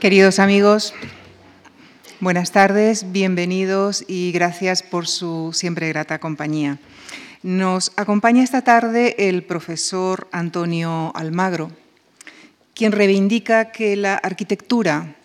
[0.00, 0.94] Queridos amigos,
[2.20, 6.78] buenas tardes, bienvenidos y gracias por su siempre grata compañía.
[7.42, 11.70] Nos acompaña esta tarde el profesor Antonio Almagro,
[12.72, 15.16] quien reivindica que la arquitectura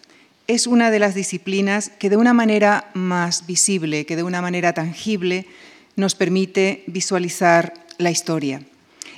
[0.47, 4.73] es una de las disciplinas que de una manera más visible, que de una manera
[4.73, 5.47] tangible,
[5.95, 8.59] nos permite visualizar la historia.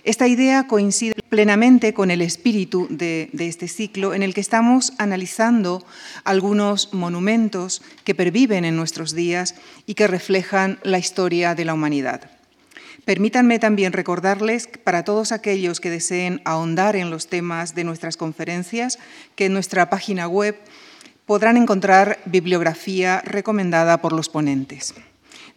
[0.04, 5.86] Esta idea coincide plenamente con el espíritu de, este ciclo en el que estamos analizando
[6.24, 12.30] algunos monumentos que perviven en nuestros días y que reflejan la historia de la humanidad.
[13.06, 19.00] Permítanme también recordarles para todos aquellos que deseen ahondar en los temas de nuestras conferencias
[19.36, 20.58] que en nuestra página web
[21.26, 24.94] podrán encontrar bibliografía recomendada por los ponentes.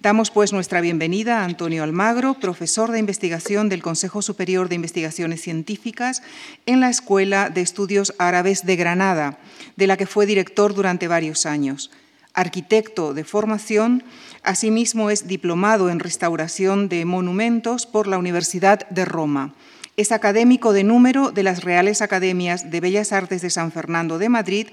[0.01, 5.43] Damos pues nuestra bienvenida a Antonio Almagro, profesor de investigación del Consejo Superior de Investigaciones
[5.43, 6.23] Científicas
[6.65, 9.39] en la Escuela de Estudios Árabes de Granada,
[9.77, 11.91] de la que fue director durante varios años.
[12.33, 14.02] Arquitecto de formación,
[14.43, 19.55] asimismo es diplomado en restauración de monumentos por la Universidad de Roma
[19.96, 24.29] es académico de número de las Reales Academias de Bellas Artes de San Fernando de
[24.29, 24.69] Madrid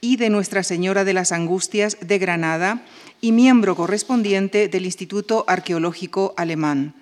[0.00, 2.82] y de Nuestra Señora de las Angustias de Granada
[3.20, 6.94] y miembro correspondiente del Instituto Arqueológico Alemán.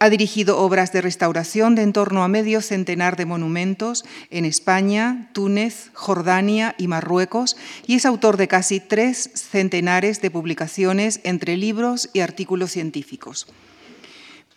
[0.00, 5.28] Ha dirigido obras de restauración de en torno a medio centenar de monumentos en España,
[5.32, 12.10] Túnez, Jordania y Marruecos y es autor de casi tres centenares de publicaciones entre libros
[12.12, 13.48] y artículos científicos.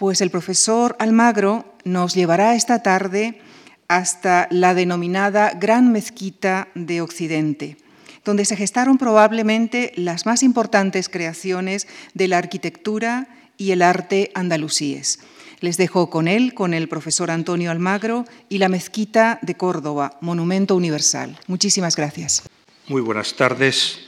[0.01, 3.39] Pues el profesor Almagro nos llevará esta tarde
[3.87, 7.77] hasta la denominada Gran Mezquita de Occidente,
[8.25, 15.19] donde se gestaron probablemente las más importantes creaciones de la arquitectura y el arte andalusíes.
[15.59, 20.75] Les dejo con él, con el profesor Antonio Almagro y la Mezquita de Córdoba, Monumento
[20.75, 21.37] Universal.
[21.45, 22.41] Muchísimas gracias.
[22.87, 23.99] Muy buenas tardes.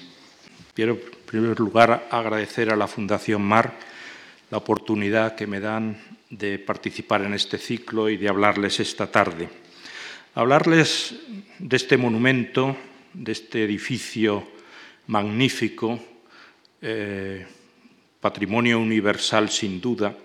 [0.73, 3.92] Quiero, en primer lugar, agradecer a la Fundación MAR
[4.53, 5.97] la oportunidad que me dan
[6.29, 9.49] de participar en este ciclo y de hablarles esta tarde.
[10.35, 11.15] Hablarles
[11.57, 12.77] de este monumento,
[13.15, 14.47] de este edificio
[15.07, 15.99] magnífico,
[16.83, 17.47] eh,
[18.21, 20.15] patrimonio universal sin duda,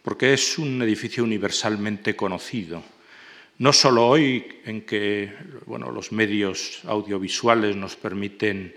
[0.00, 2.80] porque es un edificio universalmente conocido.
[3.58, 5.32] No solo hoy, en que
[5.66, 8.72] bueno, los medios audiovisuales nos permiten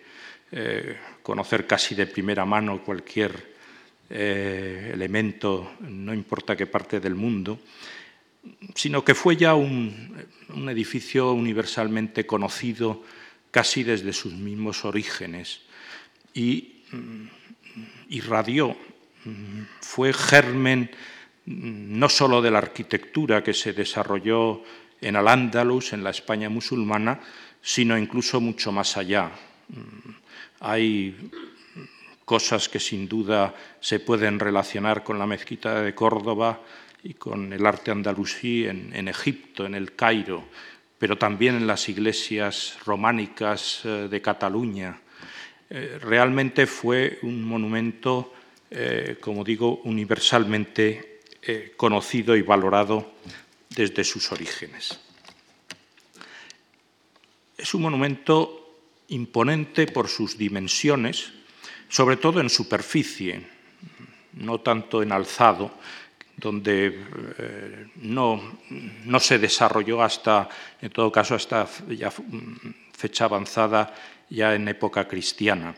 [0.52, 3.57] eh, conocer casi de primera mano cualquier
[4.10, 7.60] eh, elemento, no importa qué parte del mundo,
[8.74, 10.26] sino que fue ya un,
[10.70, 13.04] edificio universalmente conocido
[13.52, 15.62] casi desde sus mismos orígenes
[16.34, 17.28] y mm,
[18.10, 18.78] irradió,
[19.26, 20.90] mm, fue germen
[21.46, 24.64] mm, no solo de la arquitectura que se desarrolló
[25.02, 27.20] en Al-Ándalus, en la España musulmana,
[27.62, 29.32] sino incluso mucho más allá.
[30.60, 31.14] Hay
[32.28, 36.60] cosas que sin duda se pueden relacionar con la mezquita de Córdoba
[37.02, 40.44] y con el arte andalusí en, Egipto, en el Cairo,
[41.00, 45.00] pero también en las iglesias románicas eh, de Cataluña.
[45.70, 48.34] Eh, realmente fue un monumento,
[48.72, 51.22] eh, como digo, universalmente
[51.78, 53.14] conocido y valorado
[53.70, 55.00] desde sus orígenes.
[57.58, 61.37] Es un monumento imponente por sus dimensiones,
[61.90, 63.42] sobre todo en superficie,
[64.34, 65.72] no tanto en alzado,
[66.38, 66.94] donde
[67.40, 68.40] eh, no,
[69.20, 70.48] se desarrolló hasta,
[70.82, 73.94] en todo caso, hasta fecha avanzada,
[74.30, 75.74] ya en época cristiana.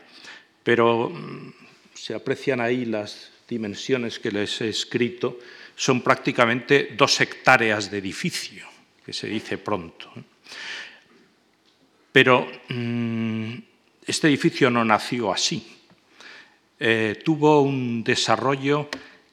[0.62, 1.52] Pero mm,
[1.94, 5.38] se aprecian ahí las dimensiones que les he escrito,
[5.74, 8.66] son prácticamente dos hectáreas de edificio,
[9.04, 10.12] que se dice pronto.
[12.12, 13.54] Pero mm,
[14.06, 15.79] este edificio no nació así.
[16.82, 18.88] Eh, tuvo un desarrollo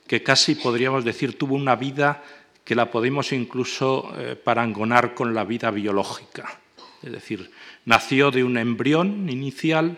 [0.06, 2.22] que casi podríamos decir tuvo una vida
[2.66, 6.59] que la podemos incluso eh, parangonar con la vida biológica.
[7.02, 7.50] Es decir,
[7.85, 9.97] nació de un embrión inicial,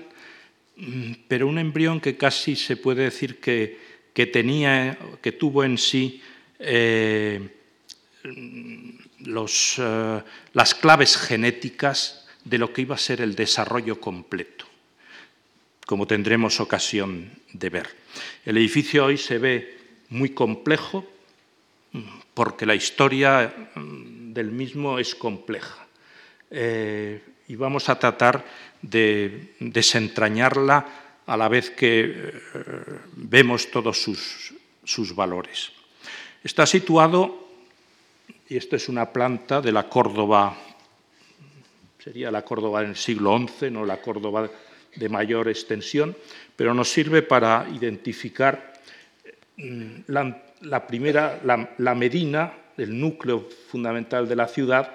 [0.77, 3.79] mm, pero un embrión que casi se puede decir que,
[4.31, 6.21] tenía, que tuvo en sí
[6.59, 7.49] eh,
[9.23, 14.68] las claves genéticas de lo que iba a ser el desarrollo completo
[15.89, 17.89] como tendremos ocasión de ver.
[18.45, 21.03] El edificio hoy se ve muy complejo
[22.35, 25.87] porque la historia mm, del mismo es compleja.
[26.51, 28.45] Eh, y vamos a tratar
[28.83, 30.85] de desentrañarla
[31.25, 32.33] a la vez que eh,
[33.15, 34.53] vemos todos sus,
[34.83, 35.71] sus valores.
[36.43, 37.49] Está situado,
[38.47, 40.55] y esta es una planta de la Córdoba
[41.97, 44.49] sería la Córdoba del siglo XI, no la Córdoba
[44.99, 46.15] de mayor extensión,
[46.55, 48.73] pero nos sirve para identificar
[49.57, 54.91] mm, la, primera, la, Medina, el núcleo fundamental de la ciudad,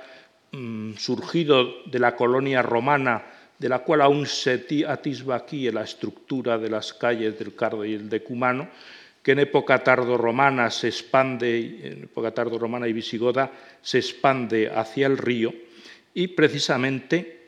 [0.52, 3.24] mm, surgido de la colonia romana,
[3.58, 7.94] de la cual aún se atisba aquí la estructura de las calles del Cardo y
[7.94, 8.68] el Decumano,
[9.22, 15.16] que en época tardorromana se expande, en época tardorromana y visigoda, se expande hacia el
[15.16, 15.54] río
[16.12, 17.43] y precisamente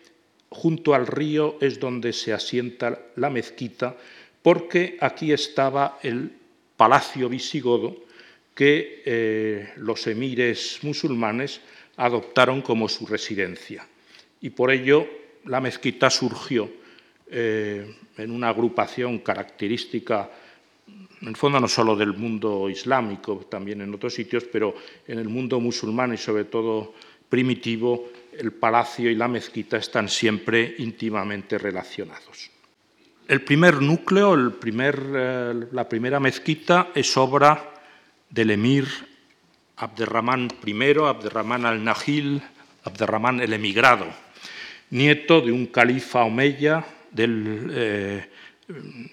[0.56, 3.94] junto al río es donde se asienta la mezquita,
[4.43, 6.32] porque aquí estaba el
[6.76, 7.94] palacio visigodo
[8.55, 11.61] que eh, los emires musulmanes
[11.99, 13.87] adoptaron como su residencia.
[14.41, 15.06] Y por ello
[15.44, 16.70] la mezquita surgió
[17.31, 20.31] eh, en una agrupación característica
[21.23, 24.75] en el fondo no solo del mundo islámico, también en otros sitios, pero
[25.06, 26.94] en el mundo musulmán y sobre todo
[27.29, 28.08] primitivo,
[28.38, 32.50] el palacio y la mezquita están siempre íntimamente relacionados.
[33.29, 37.75] El primer núcleo, eh, la primera mezquita, es obra
[38.31, 38.87] del emir
[39.77, 42.41] Abderramán I, Abderramán al-Nahil,
[42.85, 44.06] Abderramán el emigrado,
[44.91, 46.85] nieto de un califa omeya
[47.17, 48.31] eh,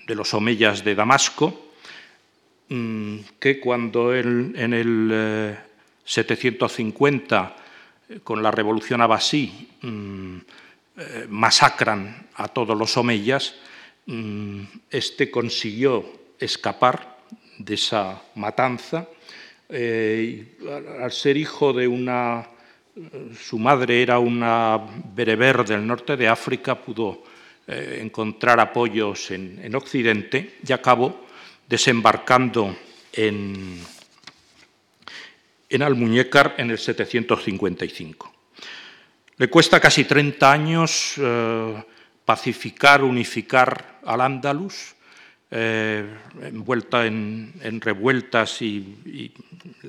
[0.07, 1.73] de los omeyas de Damasco,
[2.69, 5.55] Mm, que cuando en el
[6.05, 7.62] 750, eh,
[8.23, 10.37] con la revolución abasí, mm,
[10.97, 13.55] eh, masacran a todos los omeyas,
[14.05, 16.05] mm, este consiguió
[16.39, 17.17] escapar
[17.57, 19.07] de esa matanza.
[19.69, 20.57] Eh,
[21.01, 22.47] al ser hijo de una
[23.39, 24.79] su madre era una
[25.15, 27.23] bereber del norte de África, pudo
[27.65, 31.25] encontrar apoyos en, Occidente y acabó
[31.67, 32.75] desembarcando
[33.11, 33.79] en,
[35.73, 38.31] en Almuñécar en el 755.
[39.37, 41.83] Le cuesta casi 30 años eh,
[42.23, 44.93] pacificar, unificar al Andalus,
[45.49, 46.05] eh,
[46.43, 49.33] envuelta en, revueltas y,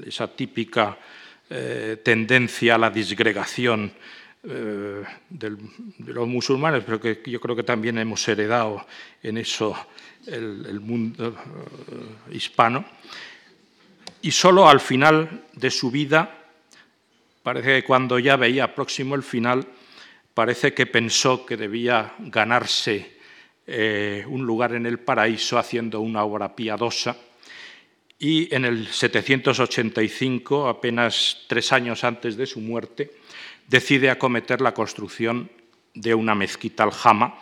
[0.07, 0.97] esa típica
[1.51, 3.93] eh, tendencia a la disgregación
[4.45, 5.57] de
[5.99, 8.87] los musulmanes, pero que yo creo que también hemos heredado
[9.23, 9.75] en eso
[10.27, 11.35] el, mundo
[12.31, 12.85] hispano,
[14.25, 16.47] y solo al final de su vida,
[17.43, 19.69] parece que cuando ya veía próximo el final,
[20.33, 23.19] parece que pensó que debía ganarse
[23.67, 27.19] eh, un lugar en el paraíso haciendo una obra piadosa,
[28.19, 33.11] y en el 785, apenas tres años antes de su muerte,
[33.69, 35.51] decide acometer la construcción
[35.93, 37.39] de una mezquita aljama,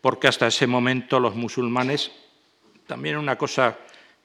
[0.00, 2.12] porque hasta ese momento los musulmanes,
[2.86, 3.76] también una cosa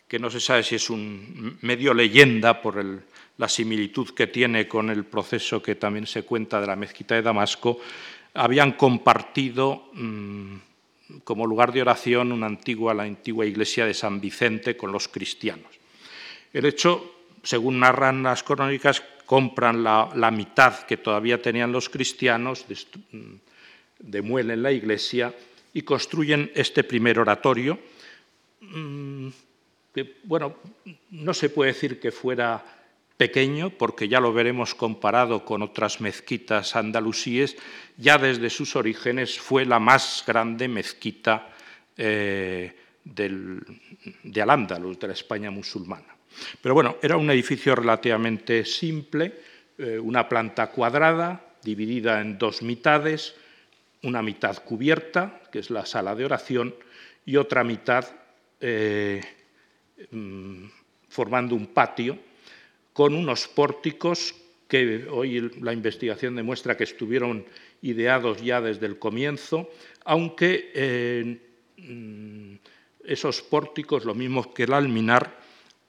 [0.10, 2.84] que no se sabe si es un medio leyenda por
[3.38, 7.22] la similitud que tiene con el proceso que también se cuenta de la mezquita de
[7.22, 7.80] Damasco,
[8.34, 10.56] habían compartido mm,
[11.24, 15.70] como lugar de oración una antigua, la antigua iglesia de San Vicente con los cristianos.
[16.54, 22.66] El hecho, según narran las crónicas, compran la, mitad que todavía tenían los cristianos,
[23.12, 23.34] mm,
[24.00, 25.36] demuelen la iglesia
[25.72, 27.78] y construyen este primer oratorio,
[28.62, 29.30] mm,
[29.94, 30.56] que, bueno,
[31.12, 32.64] no se puede decir que fuera
[33.18, 37.58] pequeño, porque ya lo veremos comparado con otras mezquitas andalusíes,
[37.98, 41.50] ya desde sus orígenes fue la más grande mezquita
[41.98, 46.16] eh, de Al-Ándalus, de la España musulmana.
[46.62, 49.34] Pero bueno, era un edificio relativamente simple,
[49.78, 53.36] eh, una planta cuadrada, dividida en dos mitades,
[54.04, 56.74] una mitad cubierta, que es la sala de oración,
[57.26, 58.06] y otra mitad
[58.62, 59.22] eh,
[61.10, 62.18] formando un patio
[62.94, 64.36] con unos pórticos
[64.68, 67.46] que hoy la investigación demuestra que estuvieron
[67.82, 69.70] ideados ya desde el comienzo,
[70.06, 71.40] aunque eh,
[71.78, 72.54] mm,
[73.04, 75.40] esos pórticos, lo mismo que el alminar,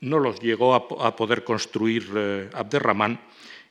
[0.00, 3.20] no los llegó a, poder construir eh, Abderramán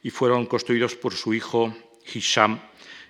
[0.03, 1.75] y fueron construidos por su hijo
[2.13, 2.60] Hisham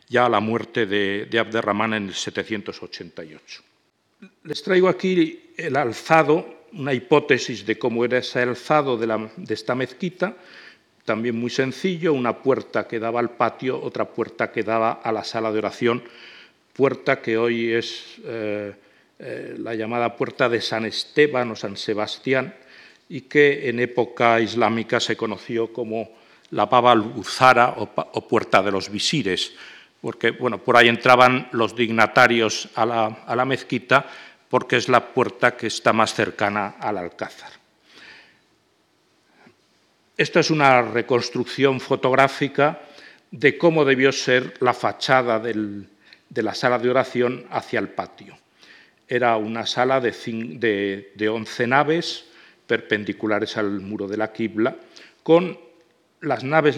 [0.07, 3.63] ya a la muerte de, de Abderramán en el 788.
[4.43, 10.35] Les traigo aquí el alzado, una hipótesis de cómo era ese alzado de, esta mezquita,
[11.05, 15.23] también muy sencillo, una puerta que daba al patio, otra puerta que daba a la
[15.23, 16.03] sala de oración,
[16.73, 18.73] puerta que hoy es eh,
[19.19, 22.53] eh, la llamada puerta de San Esteban o San Sebastián
[23.09, 26.11] y que en época islámica se conoció como
[26.51, 29.53] la Baba Luzara o puerta de los visires
[30.01, 34.07] porque bueno, por ahí entraban los dignatarios a la, mezquita,
[34.49, 37.51] porque es la puerta que está más cercana al alcázar.
[40.17, 42.81] Esta es una reconstrucción fotográfica
[43.31, 48.37] de cómo debió ser la fachada de la sala de oración hacia el patio.
[49.07, 52.25] Era una sala de, de, 11 naves
[52.67, 54.75] perpendiculares al muro de la quibla,
[55.23, 55.57] con
[56.21, 56.77] las naves,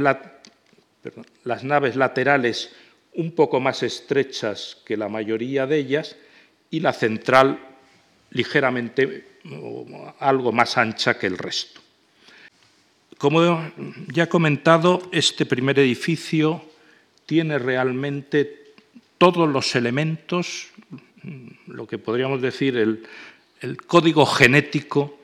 [1.43, 2.75] las naves laterales
[3.13, 6.15] un poco más estrechas que la mayoría de ellas
[6.71, 7.59] y la central
[8.31, 9.27] ligeramente
[10.19, 11.81] algo más ancha que el resto.
[13.17, 13.71] Como
[14.07, 16.65] ya he comentado, este primer edificio
[17.25, 18.73] tiene realmente
[19.17, 20.69] todos los elementos,
[21.67, 23.05] lo que podríamos decir el,
[23.85, 25.19] código genético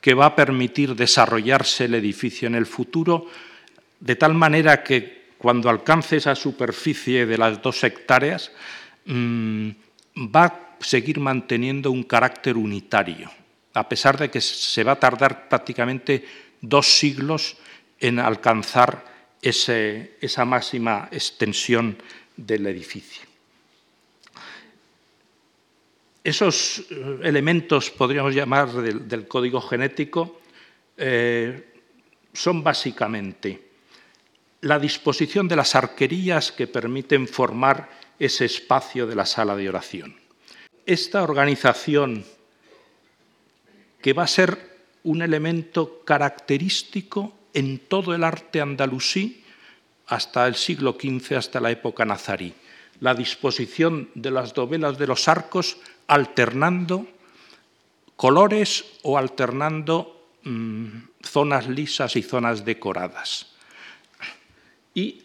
[0.00, 3.26] que va a permitir desarrollarse el edificio en el futuro,
[3.98, 8.52] de tal manera que cuando alcance esa superficie de las dos hectáreas,
[9.06, 9.70] mm,
[10.32, 13.30] va seguir manteniendo un carácter unitario,
[13.74, 16.24] a pesar de que se va a tardar prácticamente
[16.60, 17.56] dos siglos
[18.00, 19.04] en alcanzar
[19.40, 21.96] esa máxima extensión
[22.36, 23.30] del edificio.
[26.22, 30.40] Esos eh, elementos, podríamos llamar, del, código genético,
[30.96, 31.72] eh,
[32.32, 33.70] son básicamente
[34.62, 40.19] la disposición de las arquerías que permiten formar ese espacio de la sala de oración.
[40.90, 42.24] Esta organización,
[44.02, 44.58] que va a ser
[45.04, 49.44] un elemento característico en todo el arte andalusí
[50.08, 52.52] hasta el siglo XV, hasta la época nazarí.
[52.98, 55.76] La disposición de las dovelas de los arcos
[56.08, 57.06] alternando
[58.16, 63.46] colores o alternando mm, zonas lisas y zonas decoradas.
[64.92, 65.22] Y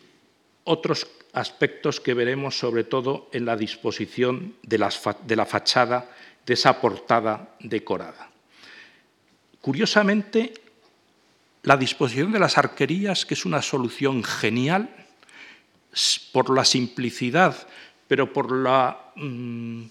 [0.64, 6.10] otros aspectos que veremos sobre todo en la disposición de la fachada
[6.46, 8.30] de esa portada decorada.
[9.62, 10.54] Curiosamente,
[11.64, 14.90] la disposición de las arquerías, que es una solución genial,
[16.32, 17.56] por la simplicidad,
[18.08, 19.82] pero por la, mm,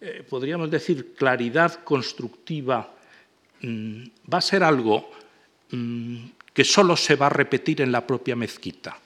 [0.00, 2.92] eh, podríamos decir, claridad constructiva,
[3.62, 5.10] mm, va a ser algo
[5.70, 8.98] mm, que solo se va a repetir en la propia mezquita.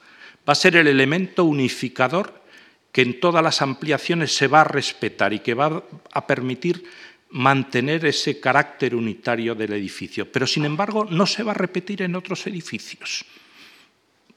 [0.51, 2.43] Va a ser el elemento unificador
[2.91, 6.83] que en todas las ampliaciones se va a respetar y que va a permitir
[7.31, 12.17] mantener ese carácter unitario del edificio, pero sin embargo no se va a repetir en
[12.17, 13.25] otros edificios.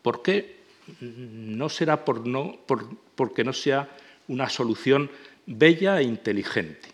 [0.04, 0.58] ¿Por qué?
[1.02, 2.60] No será por no,
[3.16, 3.90] porque no sea
[4.28, 5.10] una solución
[5.48, 6.90] bella e inteligente.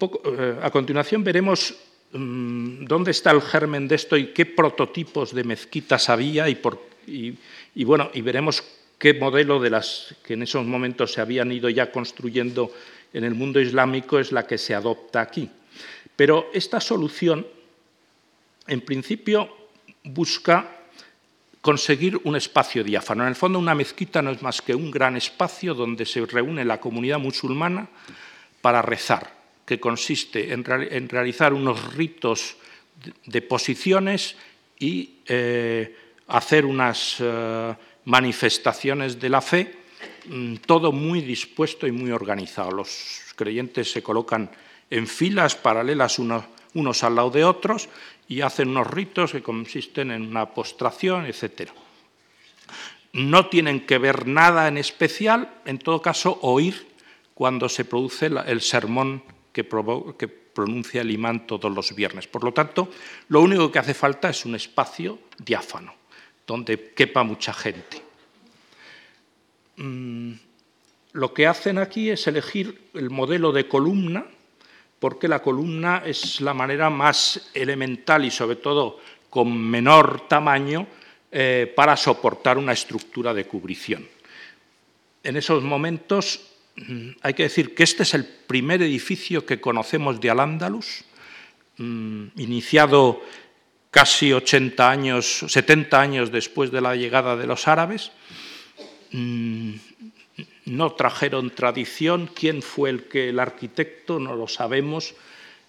[0.00, 1.76] Eh, a continuación veremos
[2.12, 8.20] dónde está el germen de esto y qué prototipos de mezquitas había y bueno, y
[8.22, 8.62] veremos
[8.98, 12.72] qué modelo de las que en esos momentos se habían ido ya construyendo
[13.12, 15.48] en el mundo islámico es la que se adopta aquí.
[16.16, 17.46] Pero esta solución,
[18.66, 19.48] en principio,
[20.04, 20.68] busca
[21.60, 23.22] conseguir un espacio diáfano.
[23.22, 26.64] En el fondo, una mezquita no es más que un gran espacio donde se reúne
[26.64, 27.88] la comunidad musulmana
[28.60, 29.37] para rezar,
[29.68, 32.56] que consiste en, realizar unos ritos
[33.26, 34.34] de posiciones
[34.80, 35.94] y eh,
[36.28, 37.74] hacer unas eh,
[38.06, 39.78] manifestaciones de la fe
[40.28, 42.70] Mm, todo muy dispuesto y muy organizado.
[42.70, 44.50] Los creyentes se colocan
[44.90, 47.88] en filas paralelas unos, al lado de otros
[48.28, 51.70] y hacen unos ritos que consisten en una postración, etc.
[53.12, 56.86] No tienen que ver nada en especial, en todo caso, oír
[57.34, 59.22] cuando se produce el sermón
[59.64, 62.26] que, pronuncia el imán todos los viernes.
[62.26, 62.90] Por lo tanto,
[63.28, 65.94] lo único que hace falta es un espacio diáfano,
[66.46, 68.02] donde quepa mucha gente.
[69.76, 70.32] Mm,
[71.12, 74.26] lo que hacen aquí es elegir el modelo de columna,
[74.98, 78.98] porque la columna es la manera más elemental y sobre todo
[79.30, 80.88] con menor tamaño
[81.30, 84.08] eh, para soportar una estructura de cubrición.
[85.22, 86.57] En esos momentos
[87.22, 91.04] hay que decir que este es el primer edificio que conocemos de Al-Ándalus,
[91.76, 93.22] mm, iniciado
[93.90, 98.12] casi 80 años, 70 años después de la llegada de los árabes,
[99.12, 99.74] Mm,
[100.66, 102.28] no trajeron tradición.
[102.34, 104.18] ¿Quién fue el que el arquitecto?
[104.18, 105.14] No lo sabemos.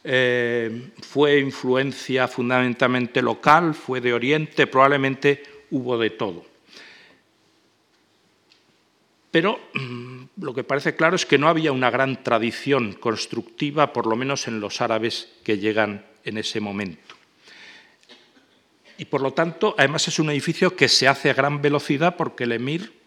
[0.03, 6.45] Eh, fue influencia fundamentalmente local, fue de Oriente, probablemente hubo de todo.
[9.31, 14.07] Pero mm, lo que parece claro es que no había una gran tradición constructiva, por
[14.07, 17.15] lo menos en los árabes que llegan en ese momento.
[18.97, 22.43] Y por lo tanto, además es un edificio que se hace a gran velocidad porque
[22.43, 22.99] el emir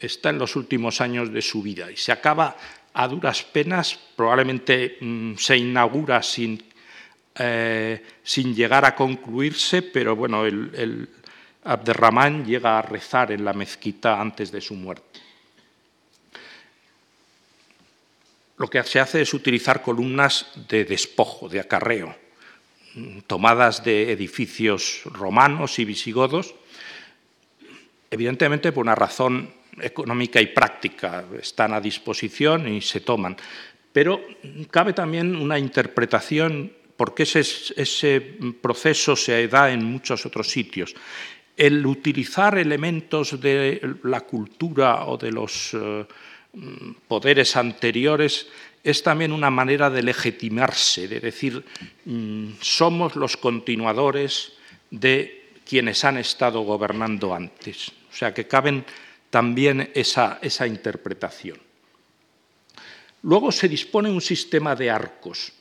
[0.00, 2.56] está en los últimos años de su vida y se acaba
[2.92, 6.60] a duras penas, probablemente mm, se inaugura sin,
[7.38, 11.08] eh, sin, llegar a concluirse, pero bueno, el,
[12.44, 15.07] llega a rezar en la mezquita antes de su muerte.
[18.58, 22.14] Lo que se hace es utilizar columnas de despojo, de acarreo,
[23.26, 26.54] tomadas de edificios romanos y visigodos,
[28.10, 33.36] evidentemente por una razón económica y práctica, están a disposición y se toman.
[33.92, 34.20] Pero
[34.70, 38.20] cabe también una interpretación, porque ese,
[38.60, 40.94] proceso se da en muchos otros sitios.
[41.56, 46.06] El utilizar elementos de la cultura o de los eh,
[47.06, 48.46] poderes anteriores
[48.84, 51.64] es también una manera de legitimarse, de decir,
[52.04, 54.52] mm, somos los continuadores
[54.90, 57.92] de quienes han estado gobernando antes.
[58.10, 58.84] O sea, que caben
[59.30, 61.58] también esa, esa interpretación.
[63.22, 65.52] Luego se dispone un sistema de arcos,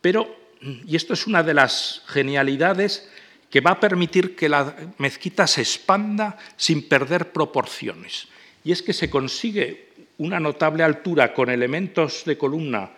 [0.00, 3.08] pero, y esto es una de las genialidades
[3.50, 8.28] que va a permitir que la mezquita se expanda sin perder proporciones.
[8.62, 9.89] Y es que se consigue
[10.20, 12.90] una notable altura con elementos de columna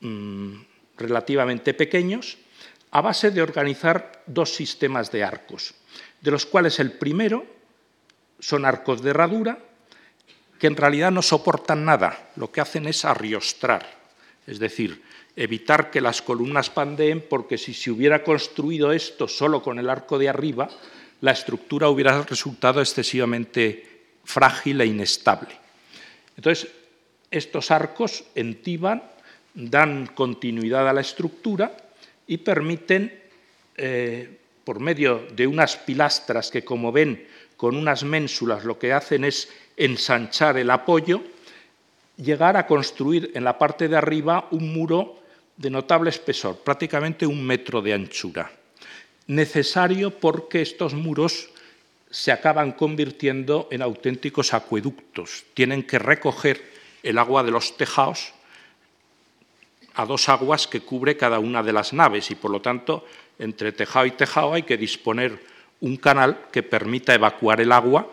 [0.00, 0.52] mm,
[0.98, 2.36] relativamente pequeños,
[2.90, 5.74] a base de organizar dos sistemas de arcos,
[6.20, 7.46] de los cuales el primero
[8.38, 9.58] son arcos de herradura,
[10.58, 13.86] que en realidad no soportan nada, lo que hacen es arriostrar,
[14.46, 15.02] es decir,
[15.34, 20.18] evitar que las columnas pandeen, porque si se hubiera construido esto solo con el arco
[20.18, 20.68] de arriba,
[21.22, 25.65] la estructura hubiera resultado excesivamente frágil e inestable.
[26.36, 26.70] Entonces,
[27.30, 29.02] estos arcos entiban,
[29.54, 31.76] dan continuidad a la estructura
[32.26, 33.12] y permiten,
[33.76, 37.26] eh, por medio de unas pilastras que, como ven,
[37.56, 41.22] con unas ménsulas lo que hacen es ensanchar el apoyo,
[42.16, 45.20] llegar a construir en la parte de arriba un muro
[45.56, 48.50] de notable espesor, prácticamente un metro de anchura.
[49.26, 51.48] Necesario porque estos muros
[52.10, 55.44] se acaban convirtiendo en auténticos acueductos.
[55.54, 56.62] Tienen que recoger
[57.02, 58.32] el agua de los tejados
[59.94, 63.04] a dos aguas que cubre cada una de las naves y por lo tanto
[63.38, 65.38] entre tejado y tejado hay que disponer
[65.80, 68.10] un canal que permita evacuar el agua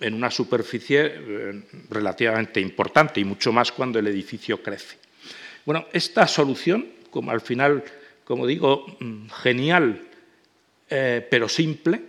[0.00, 4.98] en una superficie eh, relativamente importante y mucho más cuando el edificio crece.
[5.64, 7.84] Bueno, esta solución, como al final,
[8.24, 10.08] como digo, mm, genial
[10.94, 12.02] eh, pero simple,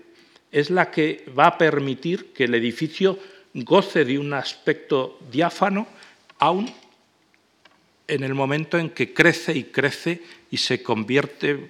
[0.54, 3.18] es la que va a permitir que el edificio
[3.56, 5.88] goce de un aspecto diáfano,
[6.38, 6.72] aún
[8.08, 11.68] en el momento en que crece y crece y se convierte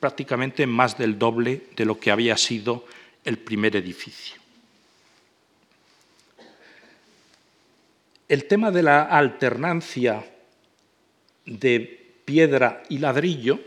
[0.00, 2.86] prácticamente en más del doble de lo que había sido
[3.24, 4.36] el primer edificio.
[8.26, 10.24] El tema de la alternancia
[11.44, 13.60] de piedra y ladrillo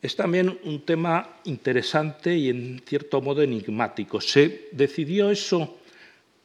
[0.00, 4.20] es también un tema interesante y en cierto modo enigmático.
[4.20, 5.78] ¿Se decidió eso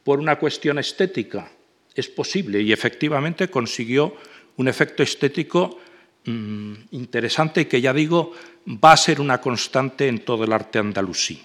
[0.02, 1.50] por una cuestión estética?
[1.94, 4.16] Es posible y efectivamente consiguió
[4.56, 5.78] un efecto estético
[6.24, 8.32] mm, interesante y que ya digo
[8.66, 11.40] va a ser una constante en todo el arte andalusí.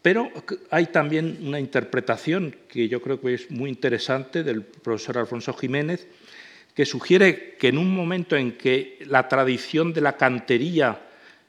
[0.00, 0.30] Pero
[0.70, 6.06] hay también una interpretación que yo creo que es muy interesante del profesor Alfonso Jiménez,
[6.74, 11.00] que sugiere que en un momento en que la tradición de la cantería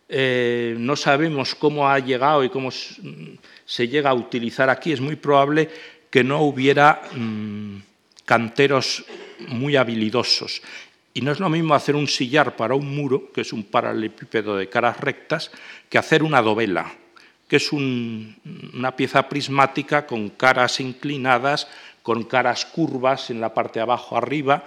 [0.07, 5.15] eh, no sabemos cómo ha llegado y cómo se llega a utilizar aquí, es muy
[5.15, 5.69] probable
[6.11, 7.77] que no hubiera mm,
[8.23, 9.03] canteros
[9.47, 10.61] muy habilidosos.
[11.13, 14.57] Y no es lo mismo hacer un sillar para un muro, que es un paralelepípedo
[14.57, 15.49] de caras rectas,
[15.89, 16.93] que hacer una dovela,
[17.47, 21.67] que es una pieza prismática con caras inclinadas,
[22.03, 24.65] con caras curvas en la parte de abajo arriba,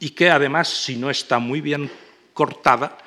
[0.00, 1.90] y que además, si no está muy bien
[2.32, 2.98] cortada,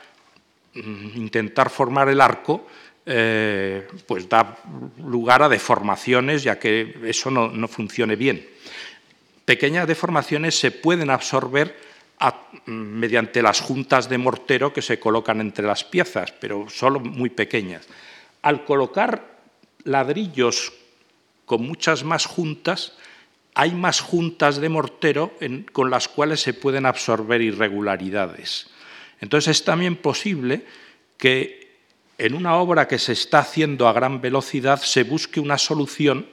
[0.73, 2.67] mm, intentar formar el arco
[3.03, 4.57] eh, pues da
[5.01, 8.45] lugar a deformaciones, ya que eso no, funcione bien.
[9.43, 11.75] Pequeñas deformaciones se pueden absorber
[12.65, 17.31] mm, mediante las juntas de mortero que se colocan entre las piezas, pero solo muy
[17.31, 17.87] pequeñas.
[18.43, 19.39] Al colocar
[19.83, 20.71] ladrillos
[21.45, 22.93] con muchas más juntas,
[23.53, 25.33] hay más juntas de mortero
[25.71, 28.67] con las cuales se pueden absorber irregularidades.
[29.19, 30.65] Entonces es también posible
[31.17, 31.61] que
[32.17, 36.27] en una obra que se está haciendo a gran velocidad se busque una solución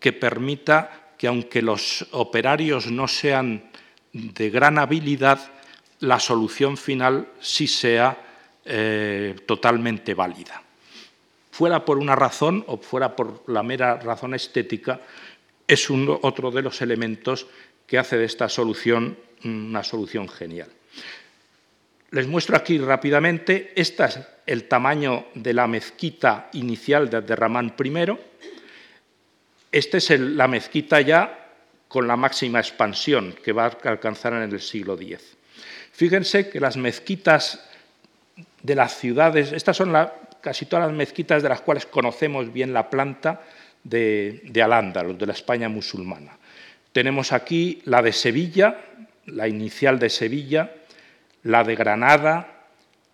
[0.00, 3.70] que permita que aunque los operarios no sean
[4.12, 5.38] de gran habilidad,
[6.00, 8.18] la solución final sí sea
[8.64, 10.62] eh, totalmente válida.
[11.52, 15.00] Fuera por una razón o fuera por la mera razón estética,
[15.66, 17.46] es otro de los elementos
[17.86, 20.68] que hace de esta solución una solución genial.
[22.10, 28.18] Les muestro aquí rápidamente, este es el tamaño de la mezquita inicial de Abderramán I,
[29.72, 31.48] Esta es la mezquita ya
[31.88, 35.36] con la máxima expansión que va a alcanzar en el siglo X.
[35.92, 37.68] Fíjense que las mezquitas
[38.62, 39.94] de las ciudades, estas son
[40.40, 43.42] casi todas las mezquitas de las cuales conocemos bien la planta
[43.84, 46.36] de, de Al-Ándalus, de la España musulmana.
[46.92, 48.78] Tenemos aquí la de Sevilla,
[49.26, 50.72] la inicial de Sevilla,
[51.44, 52.66] la de Granada,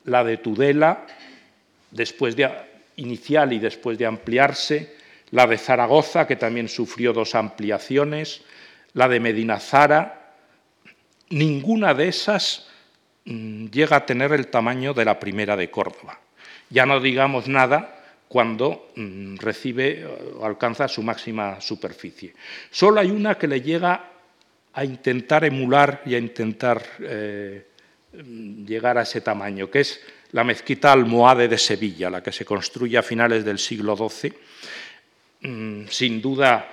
[0.05, 1.07] la de Tudela,
[1.91, 2.51] después de
[2.97, 4.97] inicial y después de ampliarse,
[5.31, 8.43] la de Zaragoza, que también sufrió dos ampliaciones,
[8.95, 10.33] la de Medinazara.
[11.31, 12.69] Ninguna de esas
[13.25, 16.19] mm, llega a tener el tamaño de la primera de Córdoba.
[16.71, 17.98] Ya no digamos nada
[18.29, 22.35] cuando mm, recibe o alcanza su máxima superficie.
[22.71, 24.11] Solo hay una que le llega
[24.73, 27.67] a intentar emular y a intentar eh,
[28.13, 30.01] llegar a ese tamaño, que es
[30.33, 34.33] la mezquita almohade de Sevilla, la que se construye a finales del siglo XII,
[35.41, 36.69] mm, sin duda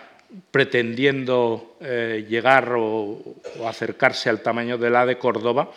[0.51, 5.71] pretendiendo eh, llegar o, acercarse al tamaño de la de Córdoba,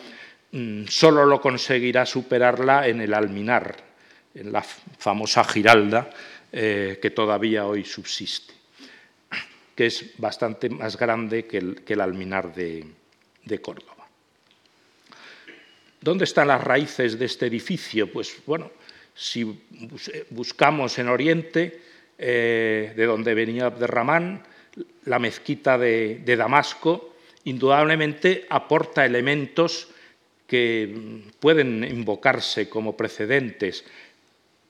[0.52, 3.87] mm, solo lo conseguirá superarla en el Alminar,
[4.44, 6.10] la famosa Giralda
[6.52, 8.54] eh, que todavía hoy subsiste,
[9.74, 13.98] que es bastante más grande que el, Alminar de Córdoba.
[16.00, 18.10] ¿Dónde están las raíces de este edificio?
[18.10, 18.70] Pues bueno,
[19.14, 19.44] si
[20.30, 21.82] buscamos en Oriente,
[22.16, 24.44] eh, de donde venía Abderramán,
[25.06, 29.88] la mezquita de, Damasco, indudablemente aporta elementos
[30.46, 33.84] que pueden invocarse como precedentes.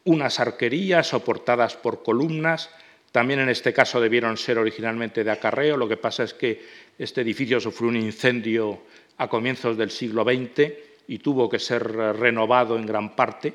[0.09, 2.71] Unas arquerías soportadas por columnas,
[3.12, 6.64] también en este caso debieron ser originalmente de acarreo, lo que pasa es que
[6.99, 8.85] este edificio sufrió un incendio
[9.18, 10.73] a comienzos del siglo XX
[11.09, 13.53] y tuvo que ser renovado en gran parte.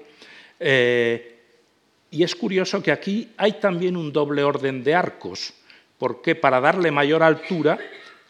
[0.60, 1.40] Eh,
[2.12, 5.56] y es curioso que aquí hay también un doble orden de arcos,
[5.98, 7.80] porque para darle mayor altura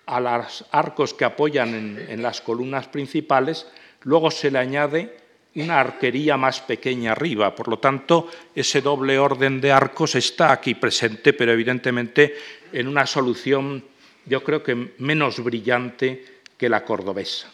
[0.06, 3.68] a los arcos que apoyan en, las columnas principales,
[4.04, 5.18] luego se le añade
[5.56, 7.54] una arquería más pequeña arriba.
[7.56, 12.36] Por lo tanto, ese doble orden de arcos está aquí presente, pero evidentemente
[12.72, 13.84] en una solución,
[14.26, 17.52] yo creo que menos brillante que la cordobesa.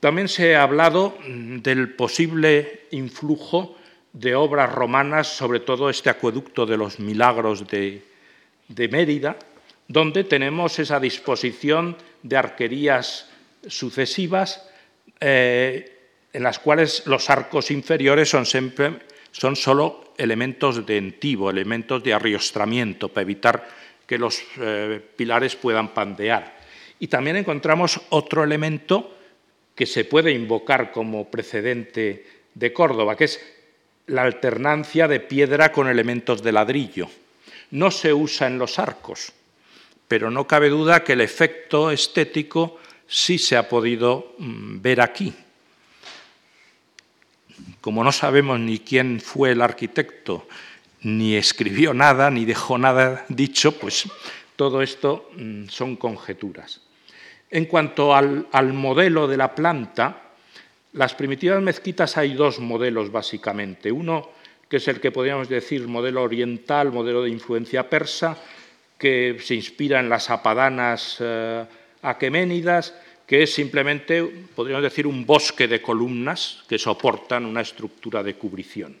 [0.00, 3.76] También se ha hablado del posible influjo
[4.12, 8.02] de obras romanas, sobre todo este acueducto de los milagros de,
[8.90, 9.36] Mérida,
[9.86, 13.28] donde tenemos esa disposición de arquerías
[13.66, 14.68] sucesivas
[15.20, 16.01] eh,
[16.32, 19.00] en las cuales los arcos inferiores son siempre
[19.32, 23.68] son solo elementos de entivo, elementos de arriostramiento para evitar
[24.06, 26.60] que los eh, pilares puedan pandear.
[27.00, 29.16] Y también encontramos otro elemento
[29.74, 33.40] que se puede invocar como precedente de Córdoba, que es
[34.06, 37.08] la alternancia de piedra con elementos de ladrillo.
[37.70, 39.32] No se usa en los arcos,
[40.06, 45.32] pero no cabe duda que el efecto estético sí se ha podido mm, ver aquí.
[47.80, 50.46] Como no sabemos ni quién fue el arquitecto,
[51.02, 54.08] ni escribió nada, ni dejó nada dicho, pues
[54.56, 56.80] todo esto mm, son conjeturas.
[57.50, 60.22] En cuanto al, modelo de la planta,
[60.94, 63.92] las primitivas mezquitas hay dos modelos básicamente.
[63.92, 64.30] Uno
[64.68, 68.38] que es el que podríamos decir modelo oriental, modelo de influencia persa,
[68.96, 71.64] que se inspira en las apadanas eh,
[72.00, 72.94] aqueménidas,
[73.26, 74.22] que es simplemente,
[74.54, 78.96] podríamos decir, un bosque de columnas que soportan una estructura de cubrición.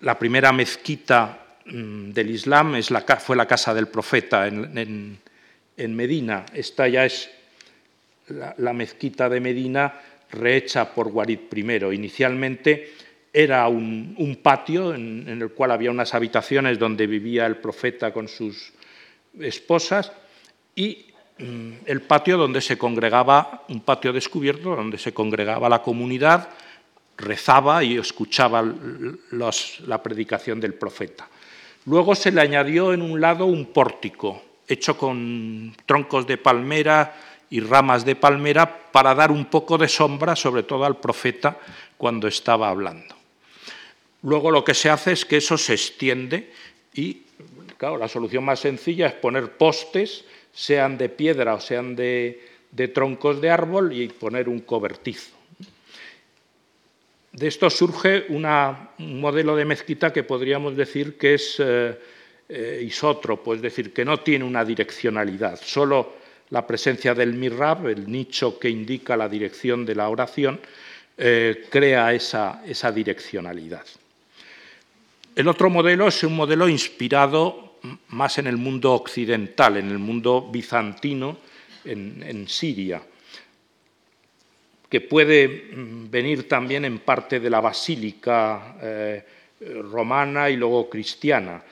[0.00, 2.74] La primera mezquita mm, del Islam
[3.20, 5.18] fue la casa del profeta en,
[5.76, 6.44] en Medina.
[6.52, 7.30] Esta ya es
[8.28, 11.94] la, mezquita de Medina rehecha por Guarid I.
[11.94, 12.92] Inicialmente
[13.32, 18.72] era un, patio en, el cual había unas habitaciones donde vivía el profeta con sus
[19.40, 20.12] esposas
[20.74, 21.06] y
[21.86, 26.48] el patio donde se congregaba, un patio descubierto donde se congregaba la comunidad,
[27.16, 28.64] rezaba y escuchaba
[29.86, 31.28] la predicación del profeta.
[31.86, 37.14] Luego se le añadió en un lado un pórtico hecho con troncos de palmera
[37.50, 41.58] y ramas de palmera para dar un poco de sombra, sobre todo al profeta,
[41.98, 43.14] cuando estaba hablando.
[44.22, 46.52] Luego lo que se hace es que eso se extiende
[46.94, 47.22] y,
[47.82, 52.38] claro, la solución más sencilla es poner postes, sean de piedra o sean de,
[52.94, 55.34] troncos de árbol, y poner un cobertizo.
[57.32, 58.46] De esto surge un
[59.20, 61.98] modelo de mezquita que podríamos decir que es eh,
[62.48, 66.12] eh, isótropo, es decir, que no tiene una direccionalidad, solo
[66.50, 70.60] la presencia del mirrab, el nicho que indica la dirección de la oración,
[71.18, 72.62] eh, crea esa,
[72.94, 73.86] direccionalidad.
[75.34, 77.71] El otro modelo es un modelo inspirado
[78.08, 81.38] más en el mundo occidental, en el mundo bizantino,
[81.84, 83.02] en, Siria,
[84.88, 89.24] que puede mm, venir también en parte de la basílica eh,
[89.90, 91.62] romana y luego cristiana.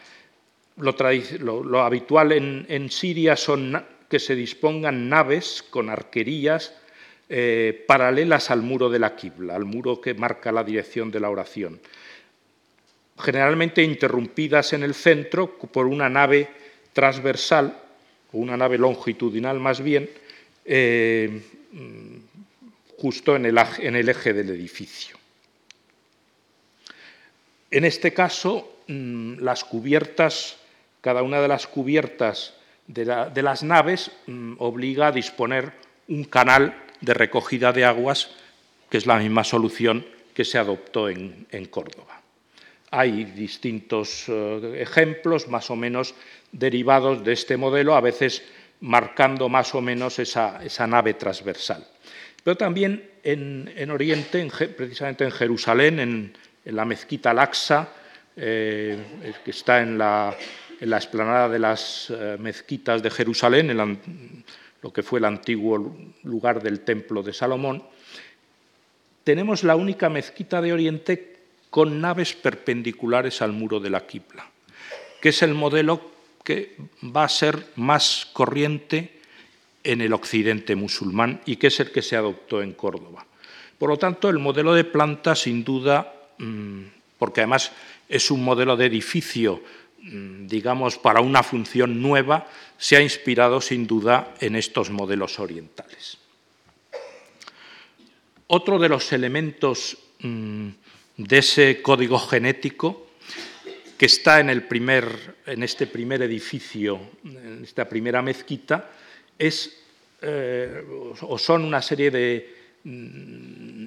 [0.77, 6.75] Lo, habitual en, Siria son que se dispongan naves con arquerías
[7.29, 11.31] eh, paralelas al muro de la quibla, al muro que marca la dirección de la
[11.31, 11.81] oración
[13.21, 16.49] generalmente interrumpidas en el centro por una nave
[16.93, 17.77] transversal,
[18.33, 20.09] o una nave longitudinal más bien,
[20.65, 21.43] eh,
[22.99, 25.17] justo en el, eje del edificio.
[27.71, 30.57] En este caso, mm, las cubiertas,
[31.01, 32.55] cada una de las cubiertas
[32.87, 35.73] de, las naves mm, obliga a disponer
[36.09, 38.31] un canal de recogida de aguas,
[38.91, 40.05] que es la misma solución
[40.35, 42.20] que se adoptó en Córdoba.
[42.91, 46.15] Hay distintos eh, ejemplos más o menos
[46.51, 48.43] derivados de este modelo, a veces
[48.81, 51.87] marcando más o menos esa, nave transversal.
[52.43, 56.33] Pero también en, Oriente, precisamente en Jerusalén, en,
[56.65, 57.89] la mezquita Al-Aqsa,
[58.37, 58.99] eh,
[59.45, 60.37] que está en la,
[60.81, 64.43] explanada de las eh, mezquitas de Jerusalén, en
[64.83, 67.85] lo que fue el antiguo lugar del templo de Salomón,
[69.25, 71.30] tenemos la única mezquita de Oriente
[71.71, 74.51] con naves perpendiculares al muro de la quibla,
[75.23, 76.11] que es el modelo
[76.45, 79.21] que va a ser más corriente
[79.85, 83.25] en el occidente musulmán y que es el que se adoptó en Córdoba.
[83.79, 86.83] Por lo tanto, el modelo de planta, sin duda, mm,
[87.19, 87.73] porque además
[88.09, 89.63] es un modelo de edificio,
[90.03, 96.19] mm, digamos, para una función nueva, se ha inspirado sin duda en estos modelos orientales.
[98.49, 100.69] Otro de los elementos mm,
[101.21, 103.07] de ese código genético
[103.99, 108.89] que está en, el primer, en este primer edificio, en esta primera mezquita,
[109.39, 109.85] es,
[110.23, 110.83] eh,
[111.21, 112.11] o son una serie
[112.85, 113.87] mm,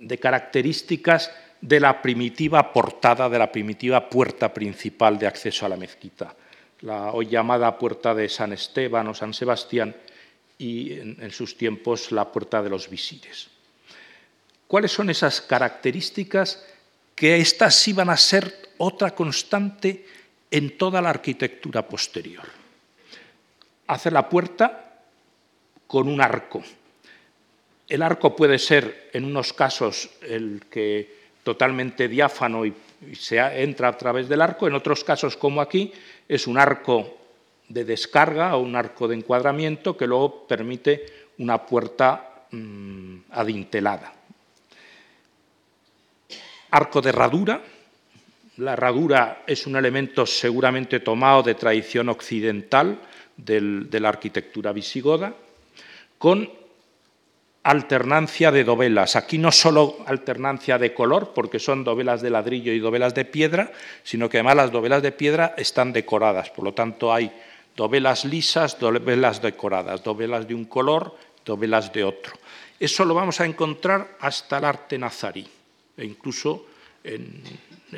[0.00, 5.76] de características de la primitiva portada, de la primitiva puerta principal de acceso a la
[5.76, 6.34] mezquita,
[6.80, 9.94] la hoy llamada puerta de San Esteban o San Sebastián
[10.56, 13.55] y en sus tiempos la puerta de los visires.
[14.66, 16.64] ¿Cuáles son esas características
[17.14, 20.04] que éstas sí van a ser otra constante
[20.50, 22.44] en toda la arquitectura posterior?
[23.86, 25.02] Hace la puerta
[25.86, 26.62] con un arco.
[27.88, 32.74] El arco puede ser, en unos casos, el que totalmente diáfano y,
[33.14, 35.92] se entra a través del arco, en otros casos, como aquí,
[36.26, 37.18] es un arco
[37.68, 41.06] de descarga o un arco de encuadramiento que luego permite
[41.38, 44.16] una puerta mm, adintelada
[46.76, 47.60] arco de herradura.
[48.58, 52.98] La herradura es un elemento seguramente tomado de tradición occidental
[53.36, 55.34] de la arquitectura visigoda,
[56.18, 56.48] con
[57.62, 59.16] alternancia de dovelas.
[59.16, 63.72] Aquí no solo alternancia de color, porque son dovelas de ladrillo y dovelas de piedra,
[64.02, 66.50] sino que además las dovelas de piedra están decoradas.
[66.50, 67.30] Por lo tanto, hay
[67.74, 72.34] dovelas lisas, dovelas decoradas, dovelas de un color, dovelas de otro.
[72.78, 75.55] Eso lo vamos a encontrar hasta el arte nazarí
[75.96, 76.66] e incluso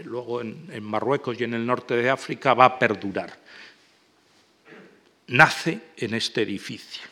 [0.05, 3.39] luego en, en Marruecos y en el norte de África va a perdurar.
[5.29, 7.03] Nace en este edificio.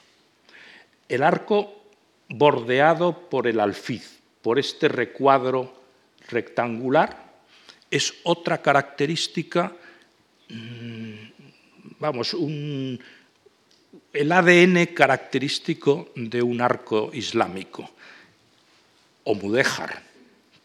[1.08, 1.82] El arco
[2.28, 5.74] bordeado por el alfiz, por este recuadro
[6.28, 7.24] rectangular,
[7.90, 9.72] es otra característica,
[10.48, 11.14] mm,
[12.00, 12.98] vamos, un,
[14.12, 17.90] el ADN característico de un arco islámico,
[19.24, 20.05] o mudéjar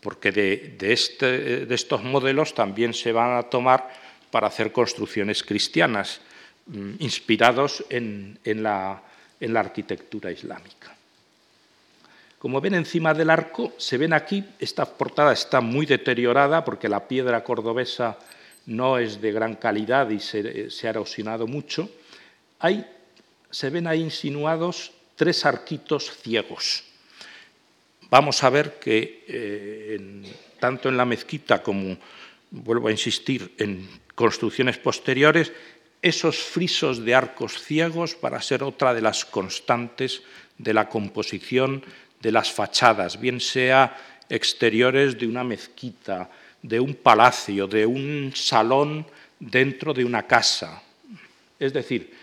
[0.01, 3.89] porque este, de, estos modelos también se van a tomar
[4.31, 6.21] para hacer construcciones cristianas,
[6.65, 9.03] mm, inspirados en, la,
[9.55, 10.95] arquitectura islámica.
[12.39, 17.07] Como ven encima del arco, se ven aquí, esta portada está muy deteriorada porque la
[17.07, 18.17] piedra cordobesa
[18.65, 21.89] no es de gran calidad y se, ha erosionado mucho.
[23.51, 26.90] se ven ahí insinuados tres arquitos ciegos
[28.11, 29.99] vamos a ver que eh,
[30.59, 31.97] tanto en la mezquita como,
[32.51, 35.51] vuelvo a insistir, en construcciones posteriores,
[36.03, 40.21] esos frisos de arcos ciegos para ser otra de las constantes
[40.57, 41.83] de la composición
[42.19, 43.97] de las fachadas, bien sea
[44.29, 46.29] exteriores de una mezquita,
[46.61, 49.05] de un palacio, de un salón
[49.39, 50.83] dentro de una casa.
[51.59, 52.13] Es decir,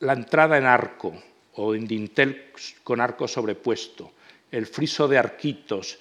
[0.00, 1.14] la entrada en arco
[1.54, 2.50] o en dintel
[2.82, 4.12] con arco sobrepuesto,
[4.56, 5.98] el friso de arquitos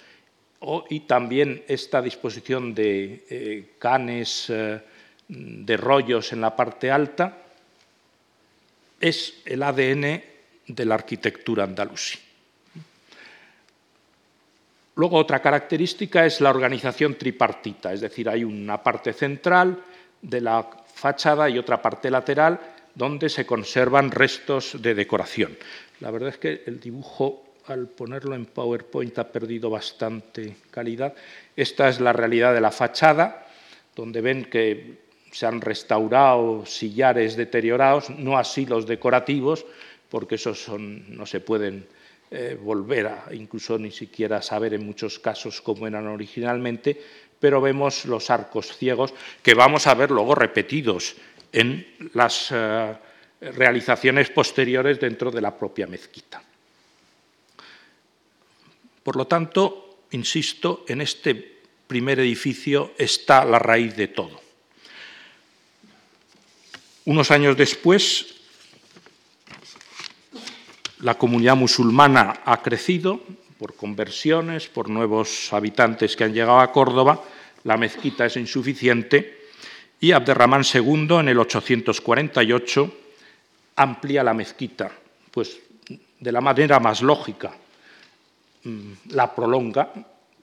[0.89, 4.81] y también esta disposición de eh, canes eh,
[5.27, 7.37] de rollos en la parte alta,
[8.99, 10.23] es el ADN
[10.67, 12.17] de la arquitectura andalusí.
[14.95, 19.83] Luego, otra característica es la organización tripartita, es decir, hay una parte central
[20.21, 22.59] de la fachada y otra parte lateral
[22.93, 25.57] donde se conservan restos de decoración.
[25.99, 31.13] La verdad es que el dibujo, al ponerlo en PowerPoint, ha perdido bastante calidad.
[31.55, 33.47] Esta es la realidad de la fachada,
[33.95, 39.65] donde ven que se han restaurado sillares deteriorados, no así los decorativos,
[40.09, 41.87] porque esos no se pueden
[42.29, 46.99] eh, volver a incluso ni siquiera saber en muchos casos cómo eran originalmente,
[47.39, 51.15] pero vemos los arcos ciegos que vamos a ver luego repetidos
[51.51, 52.93] en las eh,
[53.41, 56.41] realizaciones posteriores dentro de la propia mezquita.
[59.03, 61.33] Por lo tanto, insisto, en este
[61.87, 64.41] primer edificio está la raíz de todo.
[67.05, 68.35] Unos años después,
[70.99, 73.19] la comunidad musulmana ha crecido
[73.57, 77.23] por conversiones, por nuevos habitantes que han llegado a Córdoba,
[77.65, 79.47] la mezquita es insuficiente
[79.99, 82.93] y Abderramán II en el 848
[83.75, 84.91] amplía la mezquita,
[85.31, 85.59] pues
[86.19, 87.55] de la manera más lógica,
[89.09, 89.91] la prolonga,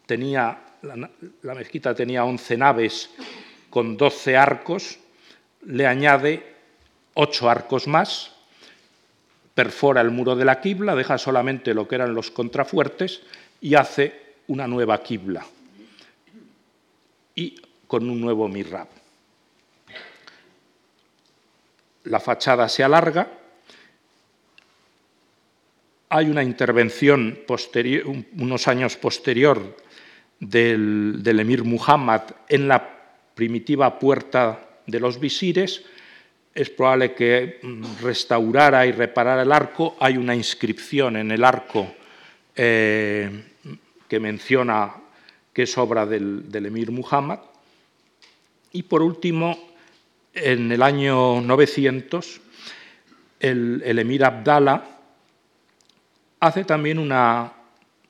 [0.07, 3.11] tenía, la, mezquita tenía 11 naves
[3.71, 4.99] con 12 arcos,
[5.67, 6.55] le añade
[7.15, 8.33] ocho arcos más,
[9.55, 13.23] perfora el muro de la quibla, deja solamente lo que eran los contrafuertes
[13.61, 15.45] y hace una nueva quibla.
[17.35, 18.89] Y con un nuevo mihrab.
[22.05, 23.40] La fachada se alarga,
[26.11, 27.39] hay una intervención
[28.37, 29.77] unos años posterior
[30.41, 32.99] del, emir Muhammad en la
[33.35, 35.85] primitiva puerta de los visires,
[36.53, 37.61] es probable que
[38.03, 39.97] restaurara y reparara el arco.
[40.01, 41.95] Hay una inscripción en el arco
[42.57, 43.45] eh,
[44.09, 44.93] que menciona
[45.53, 47.39] que es obra del, emir Muhammad.
[48.73, 49.57] Y por último,
[50.35, 52.41] en el año 900,
[53.39, 54.90] el, emir Abdala
[56.41, 57.53] hace también una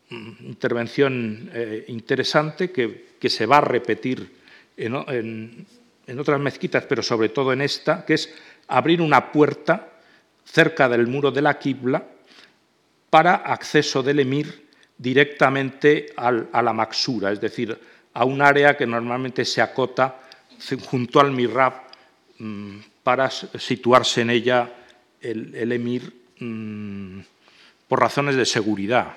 [0.09, 4.35] mm, intervención eh, interesante que, se va a repetir
[4.79, 8.35] en otras mezquitas, pero sobre todo en esta, que es
[8.69, 9.93] abrir una puerta
[10.45, 12.03] cerca del muro de la quibla
[13.11, 17.79] para acceso del emir directamente a la maxura, es decir,
[18.13, 20.21] a un área que normalmente se acota
[20.91, 21.73] junto al mihrab
[22.39, 24.71] mm, para situarse en ella
[25.21, 27.21] el, emir mm,
[27.91, 29.17] por razones de seguridad.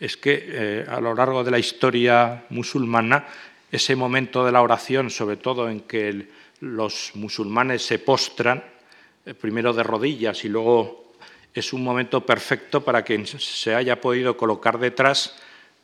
[0.00, 3.24] Es que eh, a lo largo de la historia musulmana
[3.70, 6.26] ese momento de la oración, sobre todo en que
[6.58, 8.64] los musulmanes se postran,
[9.24, 11.14] eh, primero de rodillas y luego
[11.54, 15.36] es un momento perfecto para que se haya podido colocar detrás,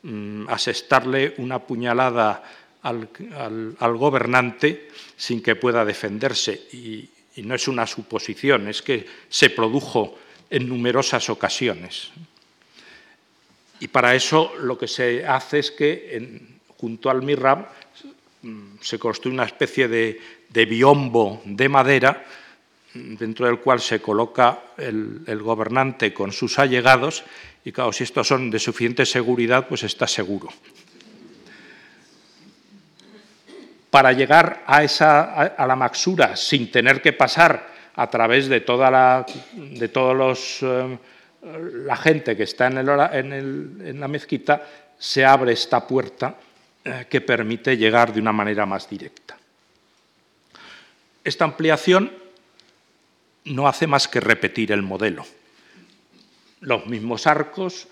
[0.02, 2.42] mm, asestarle una puñalada
[2.82, 3.06] al,
[3.78, 6.60] gobernante sin que pueda defenderse.
[6.72, 10.18] Y no es una suposición, es que se produjo
[10.50, 12.10] en numerosas ocasiones.
[13.78, 17.66] Y para eso lo que se hace es que junto al mihrab
[18.42, 20.20] mm, se construye una especie de,
[20.66, 22.24] biombo de madera
[22.92, 27.24] mm, dentro del cual se coloca el, gobernante con sus allegados
[27.64, 30.48] y claro, si estos son de suficiente seguridad, pues está seguro.
[33.90, 37.69] Para llegar a, esa, a, la maxura sin tener que pasar
[38.00, 40.98] a través de toda la, de todos los, eh,
[41.84, 44.66] la gente que está en, en la mezquita,
[44.98, 46.34] se abre esta puerta
[46.82, 49.36] eh, que permite llegar de una manera más directa.
[51.22, 52.10] Esta ampliación
[53.44, 55.26] no hace más que repetir el modelo.
[56.60, 57.86] Los mismos arcos,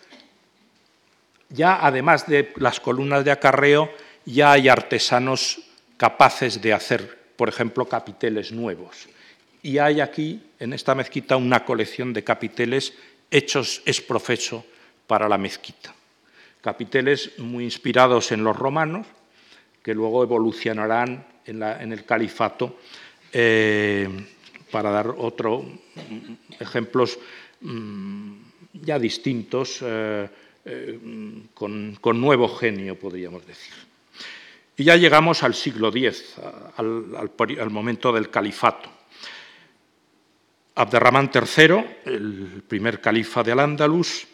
[1.51, 3.93] ya además de las columnas de acarreo,
[4.25, 5.61] ya hay artesanos
[5.99, 9.07] capaces de hacer, por ejemplo, capiteles nuevos.
[9.63, 12.95] Y hay aquí, en esta mezquita, una colección de capiteles
[13.31, 14.65] hechos es profeso
[15.07, 15.95] para la mezquita
[16.61, 19.07] capiteles muy inspirados en los romanos,
[19.83, 22.79] que luego evolucionarán en, el califato,
[23.33, 24.09] eh,
[24.71, 25.65] para dar otros
[26.61, 27.19] ejemplos
[27.63, 28.33] mm,
[28.83, 30.29] ya distintos, eh,
[30.65, 30.99] eh,
[31.55, 33.73] con, nuevo genio, podríamos decir.
[34.77, 36.35] Y ya llegamos al siglo X,
[36.77, 38.91] al, momento del califato.
[40.79, 44.29] Abderramán III, el primer califa de Al-Ándalus,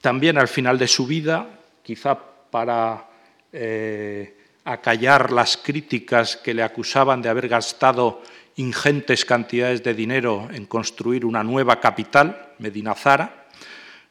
[0.00, 3.04] también al final de su vida, quizá para
[3.52, 8.22] eh, acallar las críticas que le acusaban de haber gastado
[8.56, 13.48] ingentes cantidades de dinero en construir una nueva capital, Medina Zara,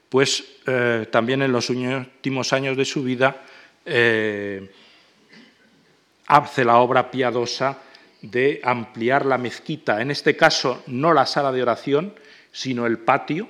[0.09, 3.43] pues eh, también en los últimos años de su vida
[3.85, 4.69] eh,
[6.27, 7.77] hace la obra piadosa
[8.21, 12.13] de ampliar la mezquita, en este caso no la sala de oración,
[12.51, 13.49] sino el patio,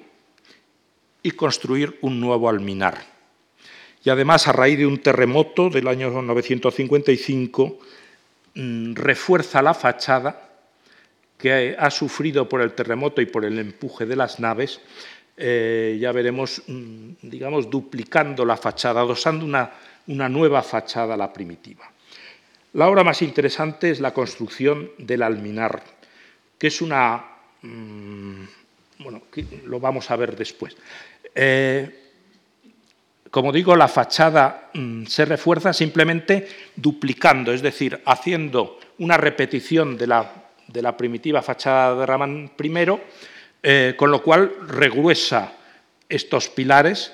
[1.24, 2.98] y construir un nuevo alminar.
[4.04, 7.80] Y además, a raíz de un terremoto del año 955,
[8.56, 10.50] mm, refuerza la fachada
[11.38, 14.80] que ha sufrido por el terremoto y por el empuje de las naves,
[15.36, 19.72] eh, ya veremos, mm, digamos, duplicando la fachada, adosando una,
[20.08, 21.92] una nueva fachada a la primitiva.
[22.78, 25.82] La obra más interesante es la construcción del alminar,
[26.60, 27.26] que es una...
[27.64, 28.44] Mm,
[29.00, 29.24] bueno,
[29.66, 30.78] lo vamos a ver después.
[31.34, 31.90] Eh,
[33.32, 40.06] como digo, la fachada mm, se refuerza simplemente duplicando, es decir, haciendo una repetición de
[40.06, 40.32] la,
[40.68, 42.72] de la primitiva fachada de Ramán I,
[43.64, 45.52] eh, con lo cual regruesa
[46.08, 47.12] estos pilares,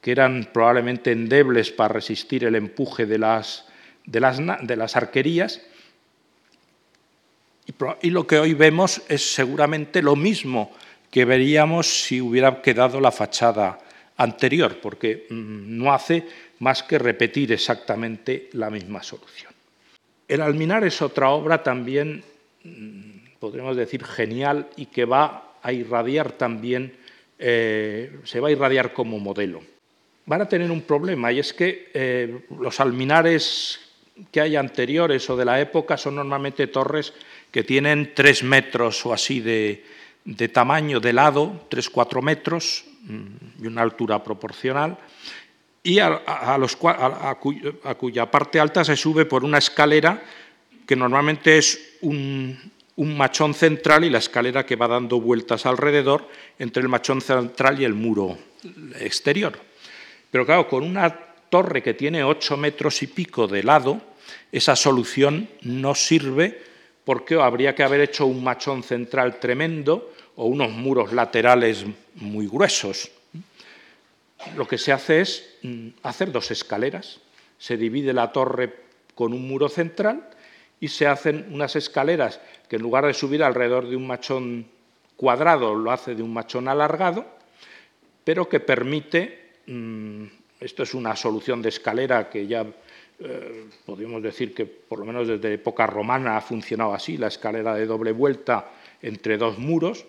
[0.00, 3.66] que eran probablemente endebles para resistir el empuje de las,
[4.04, 5.60] de las, arquerías,
[8.02, 10.72] y, lo que hoy vemos es seguramente lo mismo
[11.10, 13.78] que veríamos si hubiera quedado la fachada
[14.16, 16.26] anterior, porque mm, no hace
[16.58, 19.52] más que repetir exactamente la misma solución.
[20.28, 22.22] El alminar es otra obra también,
[22.62, 26.94] mm, podríamos decir, genial y que va a irradiar también,
[27.38, 29.62] eh, se va a irradiar como modelo.
[30.26, 33.80] Van a tener un problema y es que eh, los alminares
[34.30, 37.12] que hay anteriores o de la época son normalmente torres
[37.50, 39.84] que tienen tres metros o así de,
[40.52, 44.98] tamaño de lado, tres, cuatro metros mm, y una altura proporcional,
[45.82, 47.36] y a,
[47.98, 50.22] cuya, parte alta se sube por una escalera
[50.86, 52.58] que normalmente es un,
[52.96, 56.26] un machón central y la escalera que va dando vueltas alrededor
[56.58, 58.38] entre el machón central y el muro
[58.98, 59.58] exterior.
[60.30, 64.00] Pero claro, con una torre que tiene ocho metros y pico de lado,
[64.50, 66.60] esa solución no sirve
[67.04, 71.86] porque habría que haber hecho un machón central tremendo o unos muros laterales
[72.16, 73.08] muy gruesos.
[74.56, 77.20] Lo que se hace es mm, hacer dos escaleras.
[77.56, 78.74] Se divide la torre
[79.14, 80.28] con un muro central
[80.80, 84.66] y se hacen unas escaleras que en lugar de subir alrededor de un machón
[85.14, 87.24] cuadrado, lo hace de un machón alargado,
[88.24, 92.64] pero que permite mm, esto es una solución de escalera que ya
[93.20, 93.64] eh,
[94.22, 98.12] decir que por lo menos desde época romana ha funcionado así, la escalera de doble
[98.12, 100.06] vuelta entre dos muros,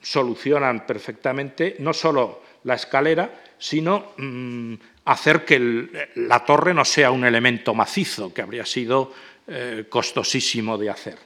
[0.00, 4.74] solucionan perfectamente no solo la escalera, sino mm,
[5.04, 9.12] hacer que la torre no sea un elemento macizo, que habría sido
[9.46, 11.18] eh, costosísimo de hacer.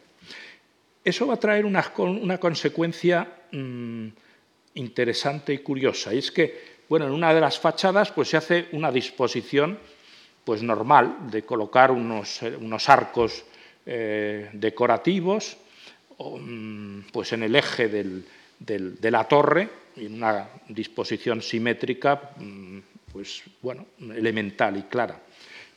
[1.04, 4.08] Eso va a traer una, consecuencia mm,
[4.74, 8.66] interesante y curiosa, y es que bueno, en una de las fachadas pues, se hace
[8.72, 9.78] una disposición
[10.44, 13.44] pues, normal de colocar unos, eh, arcos
[13.86, 15.56] eh, decorativos
[16.18, 22.78] mm, pues, en el eje de la torre, en una disposición simétrica mm,
[23.12, 25.16] pues, bueno, elemental y clara.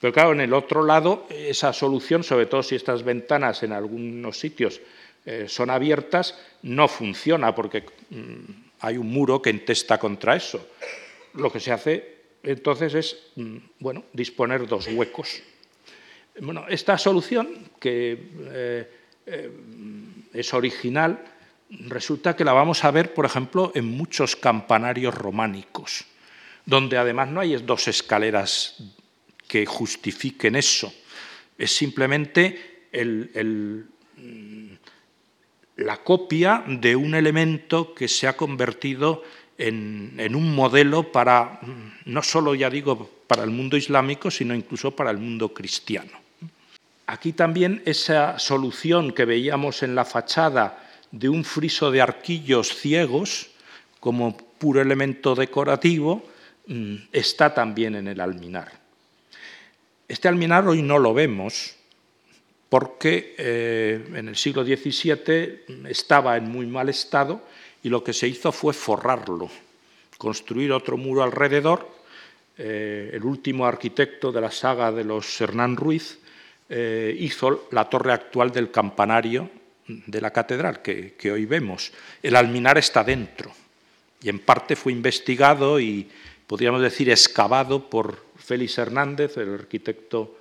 [0.01, 4.39] Pero claro, en el otro lado, esa solución, sobre todo si estas ventanas en algunos
[4.39, 4.81] sitios
[5.27, 10.69] eh, son abiertas, no funciona porque mm, hay un muro que entesta contra eso
[11.33, 12.13] lo que se hace
[12.43, 15.41] entonces es mm, bueno, disponer dos huecos.
[16.39, 18.91] Bueno, esta solución, que eh,
[19.25, 19.51] eh,
[20.33, 21.23] es original,
[21.69, 26.05] resulta que la vamos a ver, por ejemplo, en muchos campanarios románicos,
[26.65, 28.83] donde además no hay dos escaleras
[29.47, 30.93] que justifiquen eso.
[31.57, 34.73] Es simplemente mm,
[35.77, 39.23] la copia de un elemento que se ha convertido
[39.69, 41.59] un modelo para,
[42.05, 46.11] no solo, ya digo, para el mundo islámico, sino incluso para el mundo cristiano.
[47.05, 53.49] Aquí también esa solución que veíamos en la fachada de un friso de arquillos ciegos
[53.99, 56.25] como puro elemento decorativo
[56.67, 58.71] mm, está también en el alminar.
[60.07, 61.75] Este alminar hoy no lo vemos
[62.69, 67.41] porque eh, en el siglo XVII estaba en muy mal estado
[67.83, 69.49] y lo que se hizo fue forrarlo,
[70.17, 71.87] construir otro muro alrededor.
[72.57, 76.19] Eh, el último arquitecto de la saga de los Hernán Ruiz
[76.69, 79.49] eh, hizo la torre actual del campanario
[79.87, 81.91] de la catedral que, hoy vemos.
[82.21, 83.51] El alminar está dentro
[84.21, 86.09] y en parte fue investigado y
[86.47, 90.37] podríamos decir excavado por Félix Hernández, el arquitecto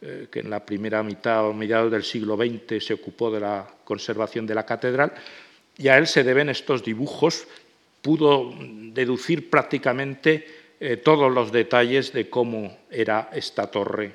[0.00, 3.68] eh, que en la primera mitad o mediados del siglo XX se ocupó de la
[3.84, 5.12] conservación de la catedral,
[5.78, 7.46] y a él se deben estos dibujos.
[8.00, 10.46] Pudo deducir prácticamente
[10.80, 14.12] eh, todos los detalles de cómo era esta torre.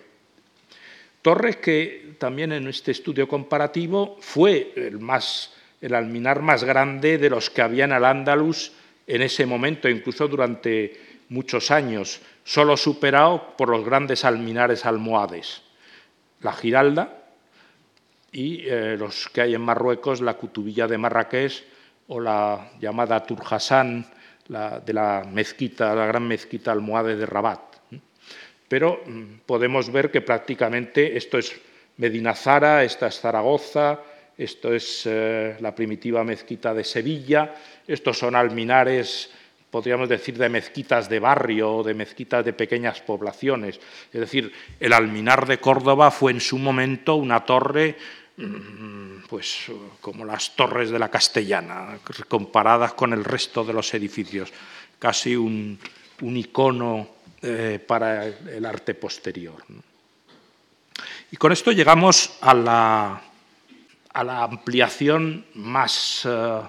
[1.22, 7.30] Torre que también en este estudio comparativo fue el, más, el alminar más grande de
[7.30, 8.74] los que había en Al-Ándalus
[9.08, 11.00] en ese momento, incluso durante
[11.30, 15.62] muchos años, solo superado por los grandes alminares almohades,
[16.42, 17.27] la Giralda
[18.38, 21.64] y eh, los que hay en Marruecos, la Cutubilla de Marrakech
[22.08, 24.06] o la llamada Turhasán
[24.48, 27.60] de la mezquita, la gran mezquita almohade de Rabat.
[28.68, 31.60] Pero mm, podemos ver que prácticamente esto es
[31.98, 34.02] Medina Zara, esta es Zaragoza,
[34.38, 37.56] esto es eh, la primitiva mezquita de Sevilla,
[37.88, 39.32] estos son alminares
[39.72, 43.80] podríamos decir, de mezquitas de barrio o de mezquitas de pequeñas poblaciones.
[44.14, 47.98] Es decir, el alminar de Córdoba fue en su momento una torre
[49.28, 54.52] pues como las torres de la castellana, comparadas con el resto de los edificios,
[55.00, 55.80] casi un,
[56.22, 57.08] icono
[57.42, 59.64] eh, para el arte posterior.
[61.32, 63.22] Y con esto llegamos a la,
[64.14, 66.62] a la ampliación más eh,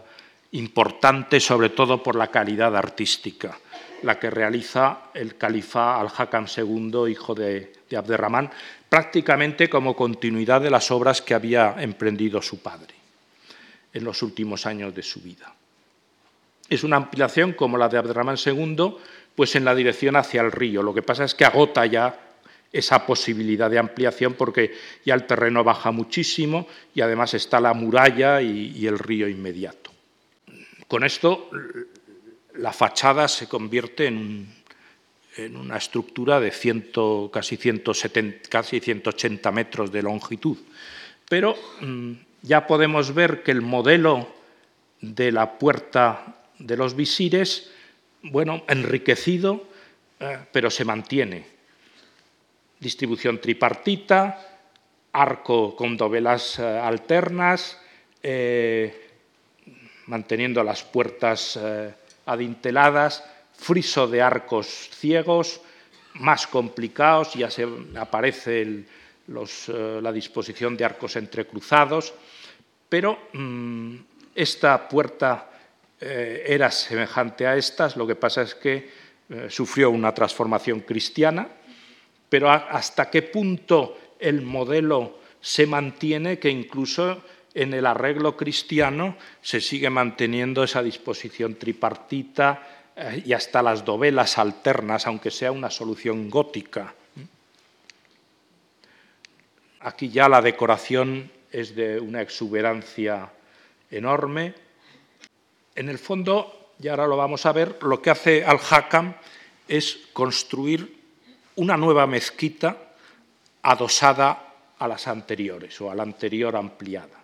[0.53, 3.59] importante sobre todo por la calidad artística,
[4.03, 8.51] la que realiza el califa al-Hakam II, hijo de, de Abderramán,
[8.89, 12.95] prácticamente como continuidad de las obras que había emprendido su padre
[13.93, 15.55] en los últimos años de su vida.
[16.69, 18.97] Es una ampliación como la de Abderramán II,
[19.35, 20.83] pues en la dirección hacia el río.
[20.83, 22.19] Lo que pasa es que agota ya
[22.71, 24.75] esa posibilidad de ampliación porque
[25.05, 29.91] ya el terreno baja muchísimo y además está la muralla y el río inmediato.
[30.89, 31.51] Con esto,
[32.55, 34.58] la fachada se convierte en,
[35.47, 36.51] una estructura de
[37.33, 40.59] casi, 170, casi 180 metros de longitud.
[41.29, 42.13] Pero mm,
[42.43, 44.29] ya podemos ver que el modelo
[45.01, 47.71] de la puerta de los visires,
[48.23, 49.69] bueno, enriquecido,
[50.21, 51.47] eh, pero se mantiene.
[52.81, 54.45] Distribución tripartita,
[55.13, 57.79] arco con dovelas eh, alternas,
[58.23, 59.07] eh,
[60.07, 61.59] manteniendo las puertas
[62.25, 63.23] adinteladas,
[63.59, 65.61] friso de arcos ciegos,
[66.15, 67.49] más complicados, ya
[68.01, 72.15] aparece eh, la disposición de arcos entrecruzados,
[72.89, 73.97] pero mm,
[74.35, 75.51] esta puerta
[76.01, 79.09] eh, era semejante a estas, lo que pasa es que
[79.51, 81.47] sufrió una transformación cristiana,
[82.31, 87.23] pero hasta qué punto el modelo se mantiene que incluso
[87.55, 92.78] en el arreglo cristiano se sigue manteniendo esa disposición tripartita eh,
[93.25, 96.95] y hasta las dovelas alternas, aunque sea una solución gótica.
[99.81, 103.31] Aquí ya la decoración es de una exuberancia
[103.91, 104.55] enorme.
[105.75, 109.15] En el fondo, y ahora lo vamos a ver, lo que hace Al-Hakam
[109.69, 110.99] es construir
[111.57, 112.77] una nueva mezquita
[113.63, 117.19] adosada a las anteriores o a la anterior ampliada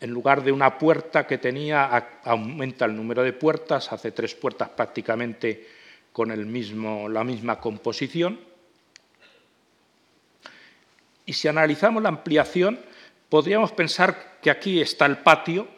[0.00, 4.68] en lugar de una puerta que tenía, aumenta el número de puertas, hace tres puertas
[4.68, 5.66] prácticamente
[6.12, 8.38] con la misma composición.
[11.26, 12.78] Y si analizamos la ampliación,
[13.28, 15.68] podríamos pensar que aquí está el patio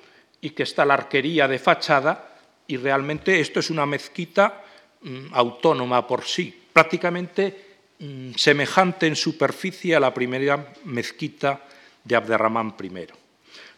[0.40, 4.62] y que está la arquería de fachada, y realmente esto es una mezquita
[5.02, 11.66] mm, autónoma por sí, prácticamente mm, semejante en superficie a la primera mezquita
[12.04, 13.19] de Abderramán I.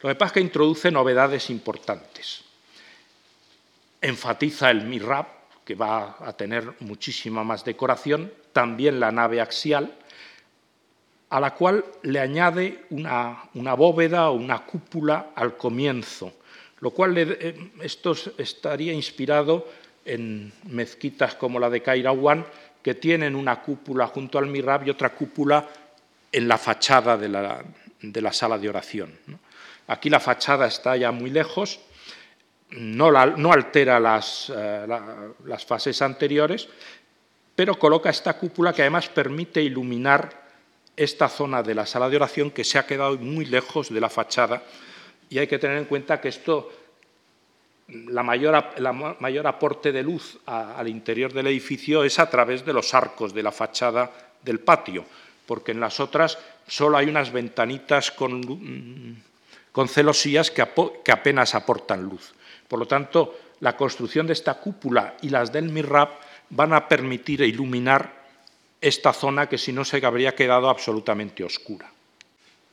[0.03, 2.42] Lo que pasa que introduce novedades importantes.
[4.00, 5.26] Enfatiza el mihrab,
[5.64, 9.94] que va a tener muchísima más decoración, también la nave axial,
[11.30, 16.32] a la cual le añade una, bóveda o una cúpula al comienzo,
[16.80, 19.68] lo cual eh, esto estaría inspirado
[20.05, 22.44] en mezquitas como la de Kairawan,
[22.82, 25.68] que tienen una cúpula junto al mihrab y otra cúpula
[26.32, 29.12] en la fachada de la, sala de oración.
[29.86, 31.80] Aquí la fachada está ya muy lejos,
[32.72, 34.86] no, altera eh,
[35.44, 36.68] las, fases anteriores,
[37.54, 40.42] pero coloca esta cúpula que además permite iluminar
[40.96, 44.08] esta zona de la sala de oración que se ha quedado muy lejos de la
[44.08, 44.62] fachada.
[45.28, 46.70] Y hay que tener en cuenta que esto,
[47.88, 48.64] la mayor,
[49.20, 53.42] mayor aporte de luz al interior del edificio es a través de los arcos de
[53.42, 54.10] la fachada
[54.42, 55.04] del patio,
[55.46, 59.22] porque en las otras solo hay unas ventanitas con
[59.72, 62.32] con celosías que, apenas aportan luz.
[62.68, 66.10] Por lo tanto, la construcción de esta cúpula y las del mihrab
[66.50, 68.22] van a permitir iluminar
[68.80, 71.90] esta zona que si no se habría quedado absolutamente oscura.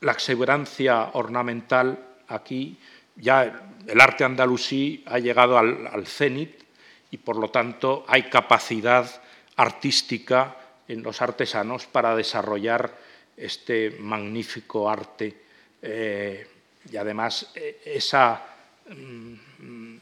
[0.02, 2.78] La exuberancia ornamental aquí,
[3.16, 6.64] ya el arte andalusí ha llegado al, al cenit
[7.12, 9.22] y por lo tanto hay capacidad
[9.56, 10.56] artística
[10.88, 12.98] en los artesanos para desarrollar
[13.38, 15.44] este magnífico arte
[15.82, 16.48] eh,
[16.92, 18.44] y además eh, esa
[18.90, 19.96] mm,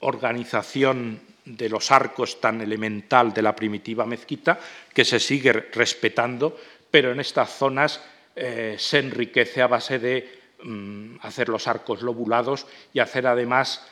[0.00, 4.58] organización de los arcos tan elemental de la primitiva mezquita
[4.92, 6.58] que se sigue respetando,
[6.90, 8.00] pero en estas zonas
[8.36, 13.86] eh, se enriquece a base de mm, hacer los arcos lobulados y hacer además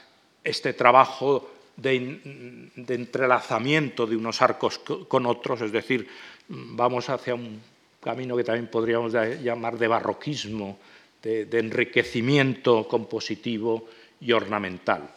[0.45, 6.09] este trabajo de, entrelazamiento de unos arcos con otros, es decir,
[6.49, 7.61] vamos hacia un
[8.01, 10.79] camino que también podríamos llamar de barroquismo,
[11.27, 13.89] de, enriquecimiento compositivo
[14.21, 15.11] y ornamental.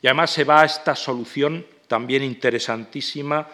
[0.00, 3.48] Y además se va a esta solución también interesantísima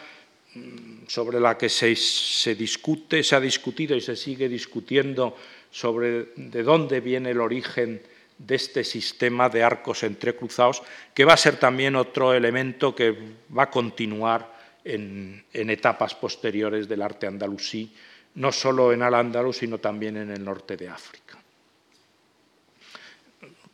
[0.55, 5.37] mm, sobre la que se, discute, se ha discutido y se sigue discutiendo
[5.71, 8.03] sobre de dónde viene el origen
[8.37, 10.83] de este sistema de arcos entrecruzados,
[11.15, 13.17] que va a ser también otro elemento que
[13.57, 14.53] va a continuar
[14.85, 17.93] en, etapas posteriores del arte andalusí,
[18.35, 21.44] no solo en Al-Ándalus, sino también en el norte de África.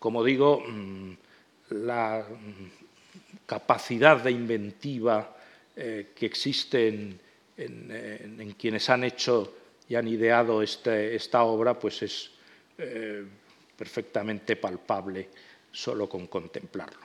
[0.00, 1.12] Como digo, mm,
[1.70, 2.26] la
[3.46, 5.36] capacidad de inventiva
[5.76, 7.20] eh, que existe en,
[8.58, 9.54] quienes han hecho
[9.86, 12.30] y han ideado este, esta obra, pues es
[12.78, 13.24] eh,
[13.76, 15.28] perfectamente palpable
[15.70, 17.00] solo con contemplarlo.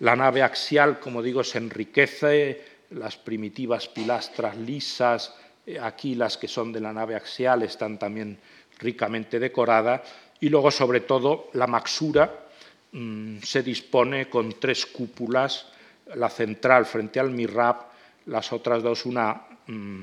[0.00, 5.34] La nave axial, como digo, se enriquece, las primitivas pilastras lisas,
[5.66, 8.38] eh, aquí las que son de la nave axial están también
[8.78, 10.02] ricamente decoradas,
[10.40, 12.30] y luego, sobre todo, la maxura
[12.92, 15.66] mm, se dispone con tres cúpulas,
[16.14, 17.76] la central frente al mihrab,
[18.26, 20.02] las otras dos, una mm,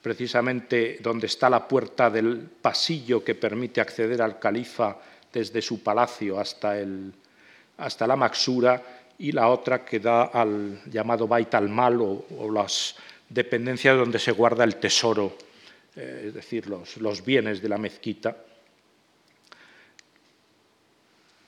[0.00, 4.96] precisamente donde está la puerta del pasillo que permite acceder al califa
[5.32, 8.82] desde su palacio hasta, la Maxura
[9.18, 12.96] y la otra que da al llamado Bait al-Mal o, las
[13.28, 15.36] dependencias donde se guarda el tesoro,
[15.96, 18.36] eh, es decir, los, los bienes de la mezquita.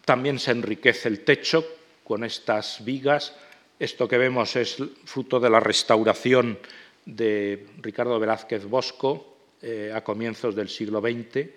[0.06, 1.66] También se enriquece el techo
[2.02, 3.34] con estas vigas.
[3.78, 6.58] Esto que vemos es fruto de la restauración
[7.04, 11.50] de Ricardo Velázquez Bosco eh, a comienzos del siglo XX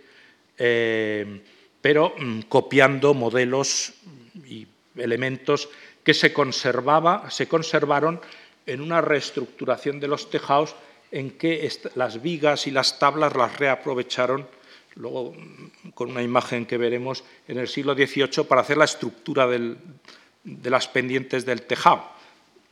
[1.81, 3.93] pero mm, copiando modelos
[4.45, 5.69] y elementos
[6.03, 8.19] que se, conservaba, se conservaron
[8.65, 10.75] en una reestructuración de los tejados
[11.11, 14.47] en que las vigas y las tablas las reaprovecharon,
[14.95, 15.35] luego
[15.93, 20.87] con una imagen que veremos en el siglo XVIII, para hacer la estructura de las
[20.87, 22.05] pendientes del tejado,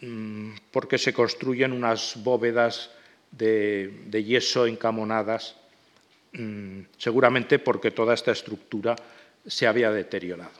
[0.01, 2.91] mm, porque se construyen unas bóvedas
[3.31, 5.55] de yeso encamonadas
[6.33, 8.95] Mm, seguramente porque toda esta estructura
[9.45, 10.51] se había deteriorado.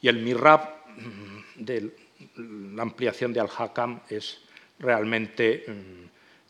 [0.00, 0.60] Y el mihrab
[0.96, 1.90] mm, de
[2.36, 4.40] la ampliación de Al-Hakam es
[4.78, 5.64] realmente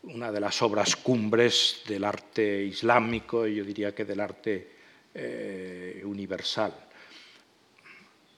[0.05, 4.71] una de las obras cumbres del arte islámico y yo diría que del arte
[5.13, 6.73] eh, universal.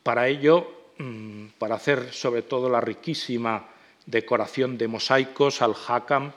[0.04, 0.92] Para ello,
[1.58, 3.68] para hacer sobre todo la riquísima
[4.06, 6.32] decoración de mosaicos, Al-Hakam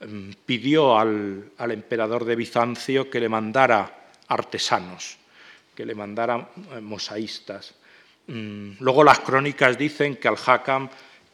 [0.00, 5.18] Em, pidió al, emperador de Bizancio que le mandara artesanos,
[5.74, 7.74] que le mandara eh, mosaístas.
[8.28, 10.88] Mm, luego las crónicas dicen que al-Hakam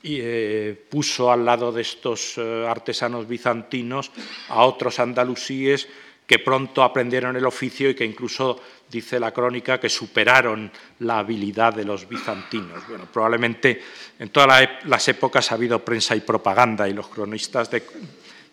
[0.05, 4.13] eh, puso al lado de estos eh, artesanos bizantinos
[4.49, 5.89] a otros andalusíes
[6.27, 11.75] que pronto aprendieron el oficio y que incluso dice la crónica que superaron la habilidad
[11.75, 12.87] de los bizantinos.
[12.89, 13.83] Bueno, probablemente
[14.19, 17.83] en todas las épocas ha habido prensa y propaganda y los cronistas de,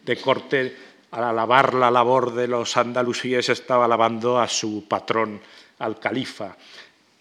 [0.04, 0.76] de corte,
[1.12, 5.42] al alabar la labor de los andalusíes, estaba alabando a su patrón,
[5.80, 6.56] al califa.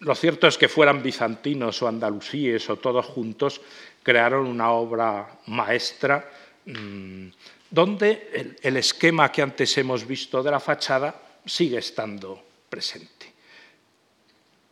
[0.01, 3.61] Lo cierto es que fueran bizantinos o andalusíes o todos juntos,
[4.01, 6.25] crearon una obra maestra
[6.65, 7.27] mm,
[7.69, 11.13] donde el, esquema que antes hemos visto de la fachada
[11.45, 13.31] sigue estando presente.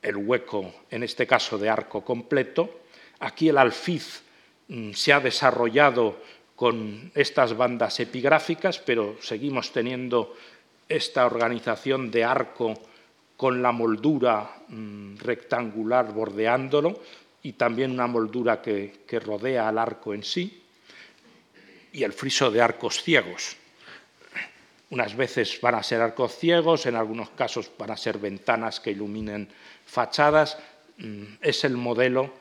[0.02, 2.82] El hueco, en este caso de arco completo,
[3.20, 4.24] aquí el alfiz
[4.68, 6.18] mm, se ha desarrollado
[6.56, 10.36] con estas bandas epigráficas, pero seguimos teniendo
[10.90, 12.89] esta organización de arco
[13.40, 17.00] con la moldura mm, rectangular bordeándolo
[17.42, 20.62] y también una moldura que, rodea al arco en sí,
[21.94, 23.56] y el friso de arcos ciegos.
[24.90, 28.92] Unas veces van a ser arcos ciegos, en algunos casos van a ser ventanas que
[28.92, 29.48] iluminen
[29.86, 30.58] fachadas.
[30.98, 32.34] Mm, es el modelo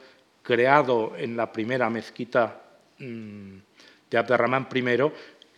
[0.43, 2.61] creado en la primera mezquita
[2.99, 3.57] mm,
[4.11, 5.13] de Abderramán I,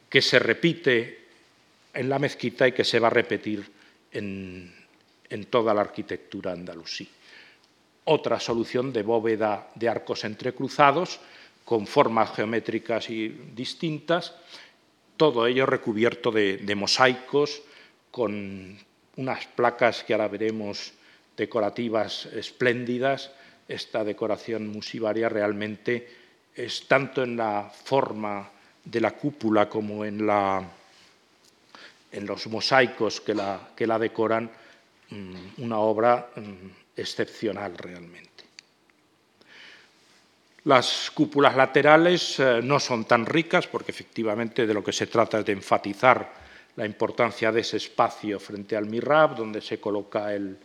[0.06, 1.18] que se repite
[1.94, 3.66] en la mezquita y que se va a repetir
[4.12, 4.79] en,
[5.46, 7.08] toda la arquitectura andalusí.
[8.04, 11.20] Otra solución de bóveda de arcos entrecruzados
[11.64, 14.34] con formas geométricas y distintas,
[15.16, 17.62] todo ello recubierto de, mosaicos
[18.10, 18.78] con
[19.16, 20.94] unas placas que ahora veremos
[21.36, 23.30] decorativas espléndidas.
[23.68, 26.08] Esta decoración musivaria realmente
[26.54, 28.50] es tanto en la forma
[28.82, 30.64] de la cúpula como en, la,
[32.10, 34.50] en los mosaicos que la, que la decoran,
[35.58, 38.30] una obra mm, excepcional realmente.
[40.64, 45.38] Las cúpulas laterales eh, no son tan ricas porque efectivamente de lo que se trata
[45.38, 46.32] es de enfatizar
[46.76, 50.58] la importancia de ese espacio frente al mihrab, donde se coloca el,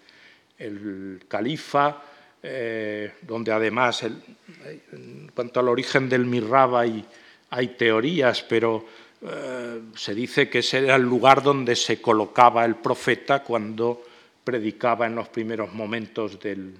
[1.28, 2.02] califa,
[2.44, 7.06] eh, donde además, en cuanto al origen del mihrab hay,
[7.50, 8.86] hay teorías, pero
[9.22, 14.04] eh, se dice que ese era el lugar donde se colocaba el profeta cuando
[14.46, 16.74] predicaba en los primeros momentos del,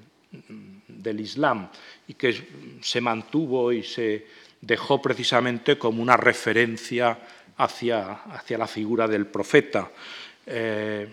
[0.88, 1.68] del Islam
[2.08, 4.26] y que se mantuvo y se
[4.62, 7.18] dejó precisamente como una referencia
[7.58, 9.92] hacia, hacia la figura del profeta.
[10.46, 11.08] Eh,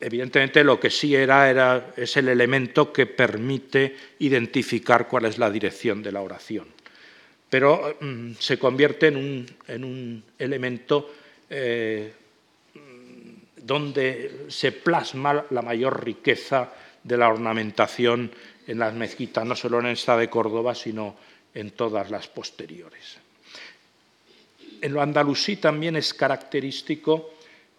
[0.00, 5.50] evidentemente lo que sí era, era, es el elemento que permite identificar cuál es la
[5.50, 6.66] dirección de la oración.
[7.48, 9.16] Pero mm, se convierte en
[9.84, 11.12] un, elemento
[11.50, 12.12] eh,
[13.62, 16.70] donde se plasma la mayor riqueza
[17.02, 18.30] de la ornamentación
[18.66, 21.16] en las mezquitas, no solo en esta de Córdoba, sino
[21.54, 23.18] en todas las posteriores.
[24.80, 27.34] En lo andalusí también es característico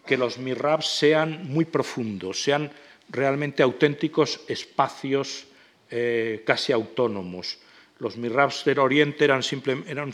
[0.06, 2.72] que los mihrabs sean muy profundos, sean
[3.10, 5.46] realmente auténticos espacios
[5.90, 7.58] eh, casi autónomos.
[8.00, 9.44] Los mihrabs del Oriente eran,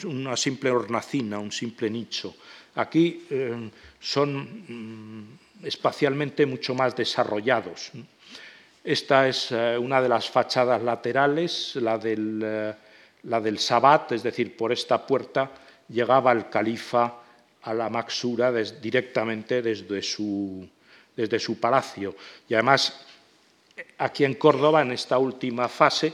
[0.06, 2.36] una simple hornacina, un simple nicho.
[2.76, 4.34] Aquí eh, son
[4.68, 7.92] mm, espacialmente mucho más desarrollados.
[8.84, 12.76] Esta es eh, una de las fachadas laterales, la del,
[13.24, 15.52] la del Sabat, es decir, por esta puerta
[15.90, 17.22] llegaba el califa
[17.64, 20.68] a la Maxura directamente desde su,
[21.16, 22.16] desde su palacio.
[22.48, 23.06] Y además,
[23.98, 26.14] aquí en Córdoba, en esta última fase,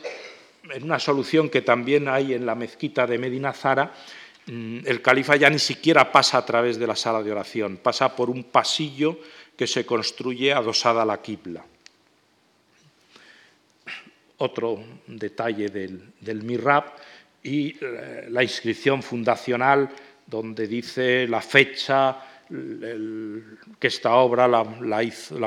[0.71, 3.93] en una solución que también hay en la mezquita de Medina Zara,
[4.47, 8.29] el califa ya ni siquiera pasa a través de la sala de oración, pasa por
[8.29, 9.19] un pasillo
[9.55, 11.63] que se construye adosada a la quibla.
[14.37, 16.83] Otro detalle del, del mirrab
[17.43, 19.89] y eh, la inscripción fundacional
[20.25, 22.17] donde dice la fecha
[22.49, 24.63] que esta obra la,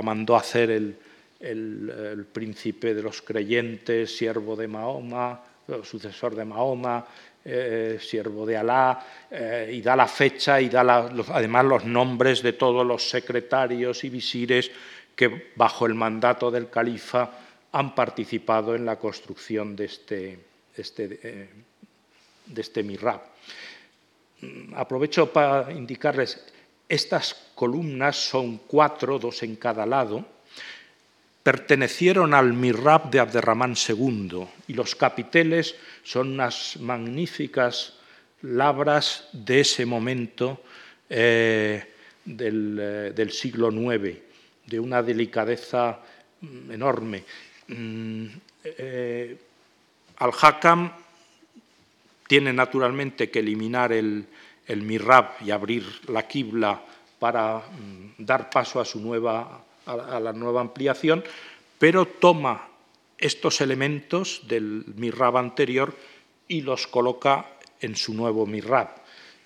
[0.03, 5.41] mandó a hacer el, príncipe de los creyentes, siervo de Mahoma,
[5.83, 7.05] sucesor de Mahoma,
[7.47, 10.83] eh, siervo de Alá, eh, y da la fecha y da
[11.33, 14.71] además los nombres de todos los secretarios y visires
[15.15, 17.31] que bajo el mandato del califa
[17.73, 20.39] han participado en la construcción de este,
[20.77, 21.49] este
[22.47, 23.21] de este mihrab.
[24.41, 26.45] Mm, aprovecho para indicarles,
[26.89, 30.25] estas columnas son cuatro, dos en cada lado,
[31.47, 37.95] pertenecieron al mihrab de Abderramán II y los capiteles son unas magníficas
[38.43, 40.61] labras de ese momento
[41.09, 41.85] eh,
[42.27, 44.19] eh, del, siglo IX,
[44.67, 46.01] de una delicadeza
[46.41, 47.23] mm, enorme.
[47.69, 48.27] Mm,
[48.65, 49.39] eh,
[50.17, 50.91] Al-Hakam
[52.27, 54.27] tiene naturalmente que eliminar el,
[54.67, 56.83] el mihrab y abrir la quibla
[57.21, 61.25] para mm, dar paso a, su nueva, a, la nueva ampliación,
[61.79, 62.69] pero toma
[63.19, 65.95] estos elementos del mihrab anterior
[66.49, 67.47] y los coloca
[67.81, 68.89] en su nuevo mihrab.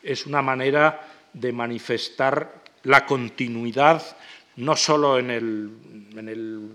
[0.02, 4.16] Es una manera de manifestar la continuidad
[4.56, 5.70] no solo en el,
[6.16, 6.70] en el,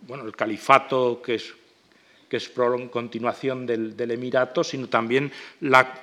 [0.00, 1.54] bueno, el califato que es
[2.28, 2.52] que es
[2.90, 5.94] continuación del, Emirato, sino también la,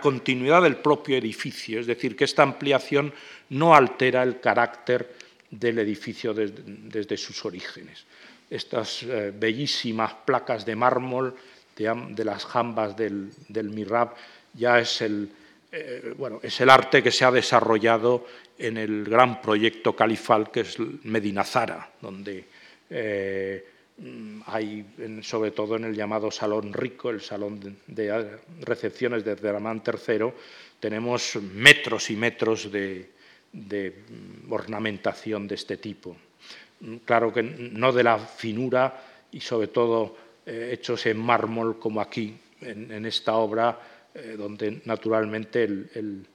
[0.00, 3.12] continuidad del propio edificio, es decir, que esta ampliación
[3.50, 5.14] no altera el carácter
[5.50, 8.04] del edificio desde, sus orígenes.
[8.48, 11.34] Estas eh, bellísimas placas de mármol
[11.76, 14.14] de, las jambas del, del, Mirab
[14.54, 15.30] ya es el,
[15.72, 18.26] eh, bueno, es el arte que se ha desarrollado
[18.58, 22.44] en el gran proyecto califal que es Medina Zara, donde
[22.90, 23.64] eh,
[24.46, 24.84] hay,
[25.22, 30.32] sobre todo en el llamado Salón Rico, el salón de recepciones de Abderramán III,
[30.80, 33.10] tenemos metros y metros de,
[33.52, 36.16] mm, ornamentación de este tipo.
[37.04, 42.34] Claro que no de la finura y sobre todo eh, hechos en mármol como aquí,
[42.62, 43.78] en, esta obra,
[44.14, 46.26] eh, donde naturalmente el,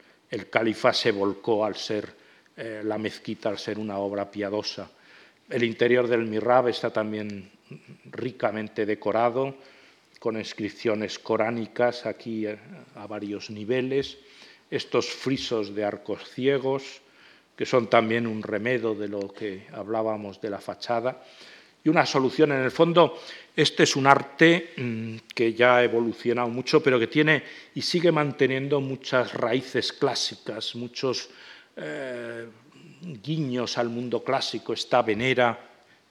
[0.50, 2.14] califa se volcó al ser
[2.58, 4.90] eh, la mezquita, al ser una obra piadosa.
[5.50, 7.52] El interior del mihrab está también
[8.06, 9.56] ricamente decorado,
[10.20, 14.18] con inscripciones coránicas aquí a varios niveles,
[14.72, 17.02] estos frisos de arcos ciegos,
[17.56, 21.22] que son también un remedo de lo que hablábamos de la fachada,
[21.86, 22.52] y una solución.
[22.52, 23.20] En el fondo,
[23.56, 27.44] este es un arte mm, que ya ha evolucionado mucho, pero que tiene
[27.76, 31.30] y sigue manteniendo muchas raíces clásicas, muchos
[31.78, 32.48] eh,
[33.24, 34.74] guiños al mundo clásico.
[34.74, 35.60] Esta venera,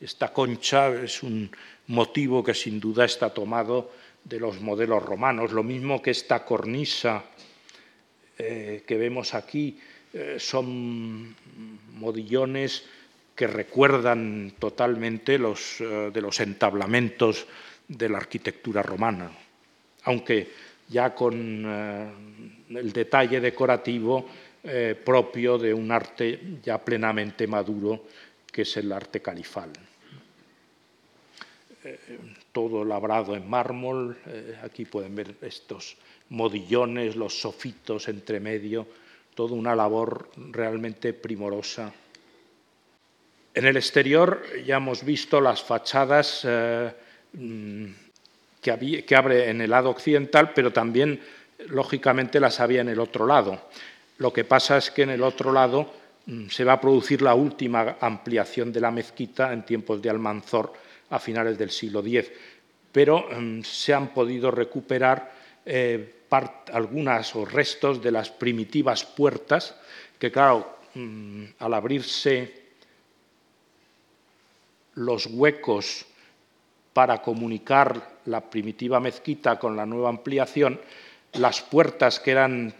[0.00, 1.50] esta concha es un
[1.88, 3.90] motivo que sin duda está tomado
[4.22, 7.24] de los modelos romanos, lo mismo que esta cornisa
[8.38, 9.78] eh, que vemos aquí,
[10.14, 11.34] eh, son
[11.94, 12.84] modillones
[13.34, 17.46] que recuerdan totalmente los, eh, de los entablamentos
[17.88, 19.30] de la arquitectura romana,
[20.04, 20.48] aunque
[20.88, 21.36] ya con
[22.70, 24.26] el detalle decorativo
[25.04, 28.04] propio de un arte ya plenamente maduro,
[28.50, 29.70] que es el arte califal
[32.54, 34.16] todo labrado en mármol.
[34.26, 35.96] Eh, aquí pueden ver estos
[36.30, 38.86] modillones, los sofitos entre medio,
[39.34, 41.92] toda una labor realmente primorosa.
[43.54, 46.92] En el exterior ya hemos visto las fachadas eh,
[47.34, 47.86] mm,
[48.60, 51.20] que, abre en el lado occidental, pero también,
[51.68, 53.68] lógicamente, las había en el otro lado.
[54.18, 55.92] Lo que pasa es que en el otro lado
[56.26, 60.72] mm, se va a producir la última ampliación de la mezquita en tiempos de Almanzor,
[61.10, 62.32] a finales del siglo X,
[62.90, 65.32] pero mm, se han podido recuperar
[65.64, 66.22] eh,
[66.72, 69.74] algunas o restos de las primitivas puertas
[70.18, 72.64] que, claro, mm, al abrirse
[74.94, 76.06] los huecos
[76.92, 80.80] para comunicar la primitiva mezquita con la nueva ampliación,
[81.34, 82.74] las puertas que eran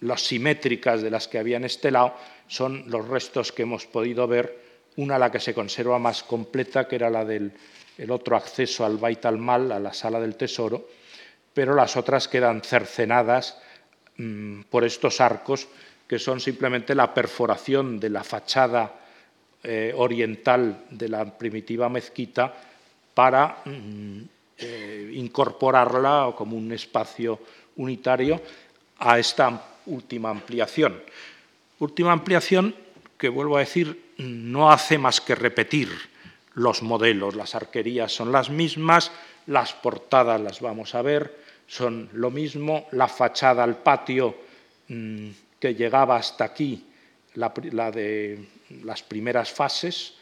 [0.00, 2.14] las simétricas de las que había en este lado
[2.48, 4.58] son los restos que hemos podido ver
[4.96, 7.52] una la que se conserva más completa, que era la del
[8.08, 10.88] otro acceso al Bait al-Mal, a la sala del tesoro,
[11.54, 13.58] pero las otras quedan cercenadas
[14.16, 15.68] mm, por estos arcos,
[16.06, 18.94] que son simplemente la perforación de la fachada
[19.62, 22.54] eh, oriental de la primitiva mezquita
[23.14, 24.20] para mm,
[24.58, 27.38] eh, incorporarla como un espacio
[27.76, 28.40] unitario
[28.98, 31.00] a esta última ampliación.
[31.78, 32.74] Última ampliación
[33.16, 35.88] que, vuelvo a decir, no hace más que repetir
[36.54, 37.34] los modelos.
[37.34, 39.12] Las arquerías son las mismas,
[39.46, 44.34] las portadas las vamos a ver, son lo mismo, la fachada al patio
[44.88, 45.28] mm,
[45.58, 46.86] que llegaba hasta aquí,
[47.34, 47.52] la,
[47.90, 48.44] de
[48.82, 50.14] las primeras fases,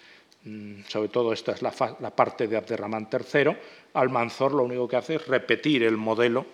[0.45, 3.57] mm, sobre todo esta es la, parte de Abderramán III,
[3.95, 6.45] Almanzor lo único que hace es repetir el modelo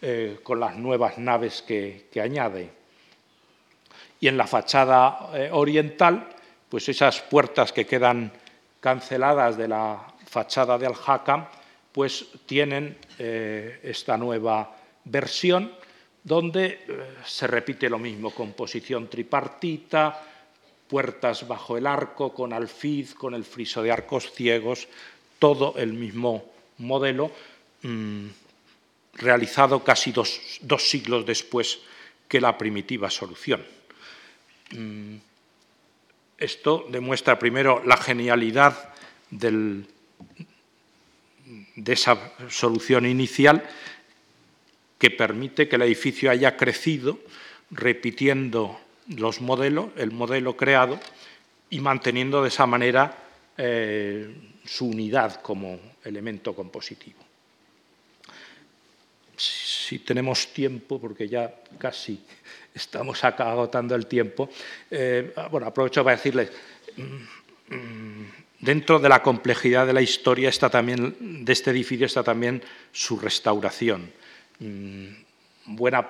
[0.00, 2.70] eh, con las nuevas naves que, añade.
[4.20, 6.28] Y en la fachada eh, oriental,
[6.68, 8.30] pues esas puertas que quedan
[8.80, 11.46] canceladas de la fachada de Al-Hakam,
[11.98, 14.72] pues tienen eh, esta nueva
[15.02, 15.72] versión
[16.22, 16.78] donde eh,
[17.26, 20.24] se repite lo mismo, composición tripartita,
[20.86, 24.86] puertas bajo el arco, con alfiz, con el friso de arcos ciegos,
[25.40, 26.44] todo el mismo
[26.78, 27.32] modelo,
[27.82, 28.26] mm,
[29.14, 30.40] realizado casi dos,
[30.78, 31.80] siglos después
[32.28, 33.66] que la primitiva solución.
[34.70, 35.16] Mm,
[36.38, 38.94] esto demuestra primero la genialidad
[41.76, 43.64] de esa solución inicial
[44.98, 47.18] que permite que el edificio haya crecido
[47.70, 48.80] repitiendo
[49.16, 50.98] los modelos, el modelo creado
[51.70, 53.16] y manteniendo de esa manera
[53.56, 54.34] eh,
[54.64, 57.18] su unidad como elemento compositivo.
[59.36, 62.20] Si tenemos tiempo, porque ya casi
[62.74, 64.50] estamos agotando el tiempo.
[64.90, 66.50] Eh, bueno, aprovecho para decirles,
[66.96, 68.26] mm, mm,
[68.60, 73.18] dentro de la complejidad de la historia está también, de este edificio está también su
[73.18, 74.10] restauración.
[74.58, 75.06] Mm,
[75.66, 76.06] buena,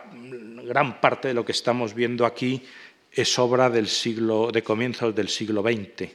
[0.64, 2.62] gran parte de lo que estamos viendo aquí
[3.12, 6.10] es obra del siglo, de comienzos del siglo XX,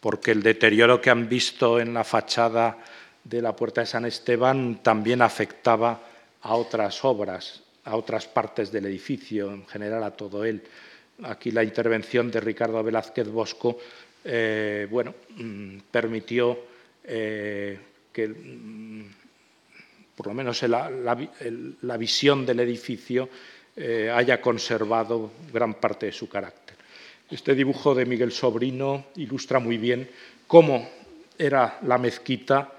[0.00, 2.78] porque el deterioro que han visto en la fachada
[3.24, 6.00] de la Puerta de San Esteban también afectaba
[6.42, 10.62] a otras obras a otras partes del edificio, en general a todo él.
[11.24, 13.78] Aquí la intervención de Ricardo Velázquez Bosco
[14.24, 16.58] eh, bueno, mm, permitió
[17.04, 17.78] eh,
[18.12, 19.04] que, mm,
[20.14, 23.28] por lo menos la, visión del edificio,
[23.76, 26.76] eh, haya conservado gran parte de su carácter.
[27.30, 30.10] Este dibujo de Miguel Sobrino ilustra muy bien
[30.46, 30.90] cómo
[31.38, 32.72] era la mezquita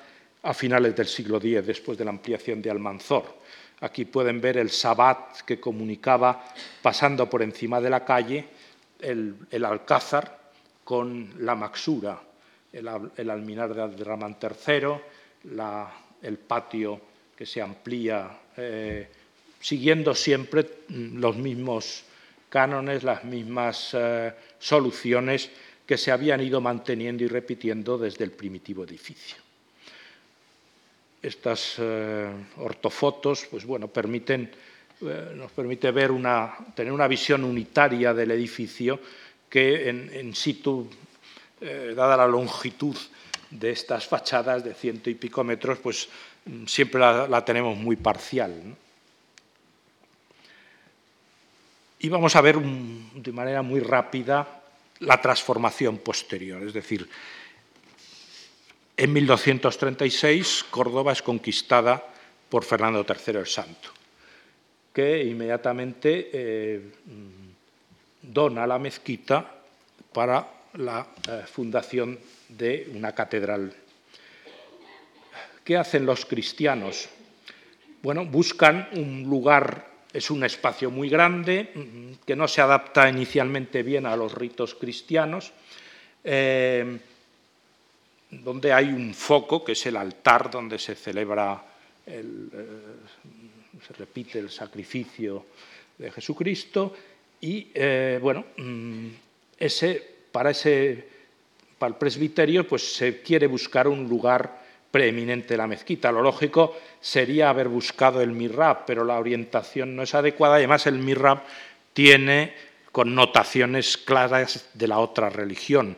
[0.43, 3.41] a finales del siglo X, después de la ampliación de Almanzor.
[3.79, 6.45] Aquí pueden ver el sabat que comunicaba,
[6.81, 8.45] pasando por encima de la calle,
[8.99, 10.40] el, alcázar
[10.91, 12.19] con la maxura,
[12.73, 14.91] el, alminar de Abderramán III,
[16.21, 16.99] el patio
[17.33, 19.07] que se amplía, eh,
[19.61, 22.03] siguiendo siempre los mismos
[22.49, 25.49] cánones, las mismas eh, soluciones
[25.85, 29.37] que se habían ido manteniendo y repitiendo desde el primitivo edificio.
[31.21, 34.51] Estas eh, ortofotos pues bueno, permiten,
[35.03, 38.99] eh, nos permite ver una, tener una visión unitaria del edificio
[39.51, 40.89] que en, situ,
[41.59, 42.95] dada la longitud
[43.51, 46.07] de estas fachadas de ciento y pico metros, pues
[46.65, 48.75] siempre la, tenemos muy parcial.
[51.99, 54.63] Y vamos a ver de manera muy rápida
[54.99, 56.63] la transformación posterior.
[56.63, 57.07] Es decir,
[58.97, 62.07] en 1236 Córdoba es conquistada
[62.49, 63.89] por Fernando III el Santo,
[64.93, 66.91] que inmediatamente eh,
[68.21, 69.45] dona la mezquita
[70.13, 72.19] para la eh, fundación
[72.49, 73.73] de una catedral.
[75.63, 77.09] ¿Qué hacen los cristianos?
[78.01, 83.83] Bueno, buscan un lugar es un espacio muy grande mm, que no se adapta inicialmente
[83.83, 85.51] bien a los ritos cristianos,
[86.23, 86.99] eh,
[88.29, 91.63] donde hay un foco, que es el altar donde se celebra,
[92.05, 92.23] eh,
[93.85, 95.45] se repite el sacrificio
[95.97, 96.93] de Jesucristo,
[97.41, 99.07] y eh, bueno, mm,
[99.57, 101.07] ese, para, ese,
[101.77, 104.61] para el presbiterio pues, se quiere buscar un lugar
[104.91, 106.11] preeminente la mezquita.
[106.11, 110.99] Lo lógico sería haber buscado el mirrab, pero la orientación no es adecuada además el
[110.99, 111.41] mirrab
[111.93, 112.53] tiene
[112.91, 115.97] connotaciones claras de la otra religión.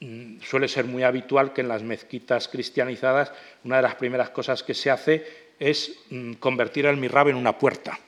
[0.00, 3.32] Mm, suele ser muy habitual que en las mezquitas cristianizadas
[3.64, 7.56] una de las primeras cosas que se hace es mm, convertir el mirrab en una
[7.56, 7.98] puerta.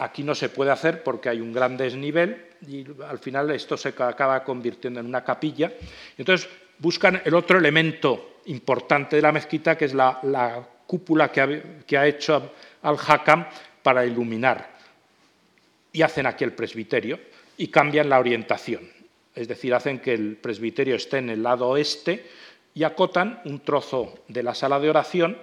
[0.00, 3.88] Aquí no se puede hacer porque hay un gran desnivel y al final esto se
[3.88, 5.72] acaba convirtiendo en una capilla.
[6.16, 12.06] Entonces buscan el otro elemento importante de la mezquita, que es la, cúpula que ha,
[12.06, 13.46] hecho al-Hakam
[13.82, 14.70] para iluminar.
[15.92, 17.18] Y hacen aquí el presbiterio
[17.56, 18.88] y cambian la orientación.
[19.34, 22.24] Es decir, hacen que el presbiterio esté en el lado oeste
[22.72, 25.36] y acotan un trozo de la sala de oración,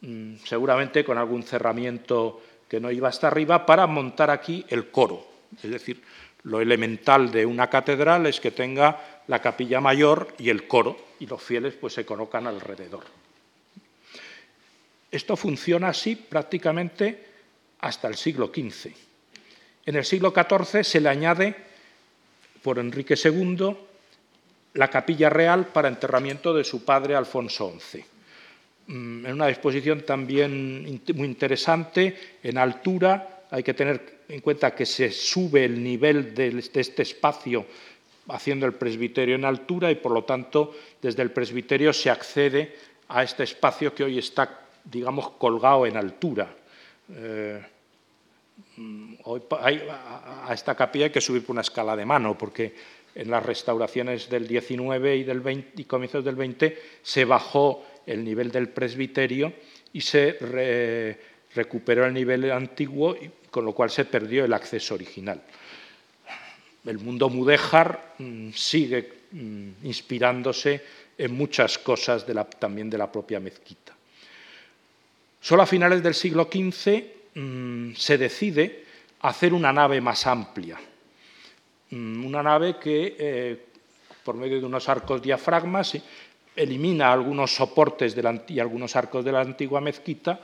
[0.00, 2.42] mm, seguramente con algún cerramiento
[2.72, 5.26] que no iba hasta arriba, para montar aquí el coro.
[5.62, 6.02] Es decir,
[6.44, 11.26] lo elemental de una catedral es que tenga la capilla mayor y el coro, y
[11.26, 13.04] los fieles pues se colocan alrededor.
[15.10, 17.26] Esto funciona así prácticamente
[17.80, 18.90] hasta el siglo XV.
[19.84, 21.54] En el siglo XIV se le añade,
[22.62, 23.76] por Enrique II,
[24.72, 28.11] la capilla real para enterramiento de su padre Alfonso XI.
[28.92, 34.84] Mm, en una disposición también muy interesante, en altura, hay que tener en cuenta que
[34.84, 37.64] se sube el nivel de este espacio
[38.28, 42.76] haciendo el presbiterio en altura y, por lo tanto, desde el presbiterio se accede
[43.08, 46.54] a este espacio que hoy está, digamos, colgado en altura.
[47.14, 47.62] Eh,
[49.58, 52.74] a esta capilla hay que subir por una escala de mano, porque
[53.14, 58.24] en las restauraciones del 19 y, del 20, y comienzos del 20 se bajó el
[58.24, 59.52] nivel del presbiterio
[59.92, 61.18] y se
[61.54, 63.16] recuperó el nivel antiguo,
[63.50, 65.42] con lo cual se perdió el acceso original
[66.86, 70.82] el mundo mudéjar mm, sigue mm, inspirándose
[71.16, 72.26] en muchas cosas
[72.58, 73.94] también de la propia mezquita.
[75.40, 78.84] Solo a finales del siglo XV mm, se decide
[79.20, 80.78] hacer una nave más amplia,
[81.92, 83.66] una nave que, eh,
[84.24, 85.98] por medio de unos arcos diafragmas,
[86.56, 88.16] elimina algunos soportes
[88.48, 90.40] y algunos arcos de la antigua mezquita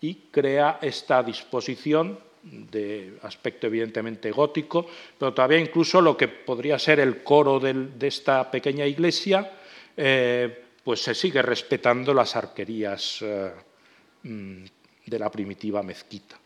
[0.00, 4.86] y crea esta disposición de aspecto evidentemente gótico,
[5.18, 9.52] pero todavía incluso lo que podría ser el coro de esta pequeña iglesia,
[9.96, 13.52] eh, pues se sigue respetando las arquerías eh,
[14.24, 14.64] mm,
[15.06, 16.36] de la primitiva mezquita.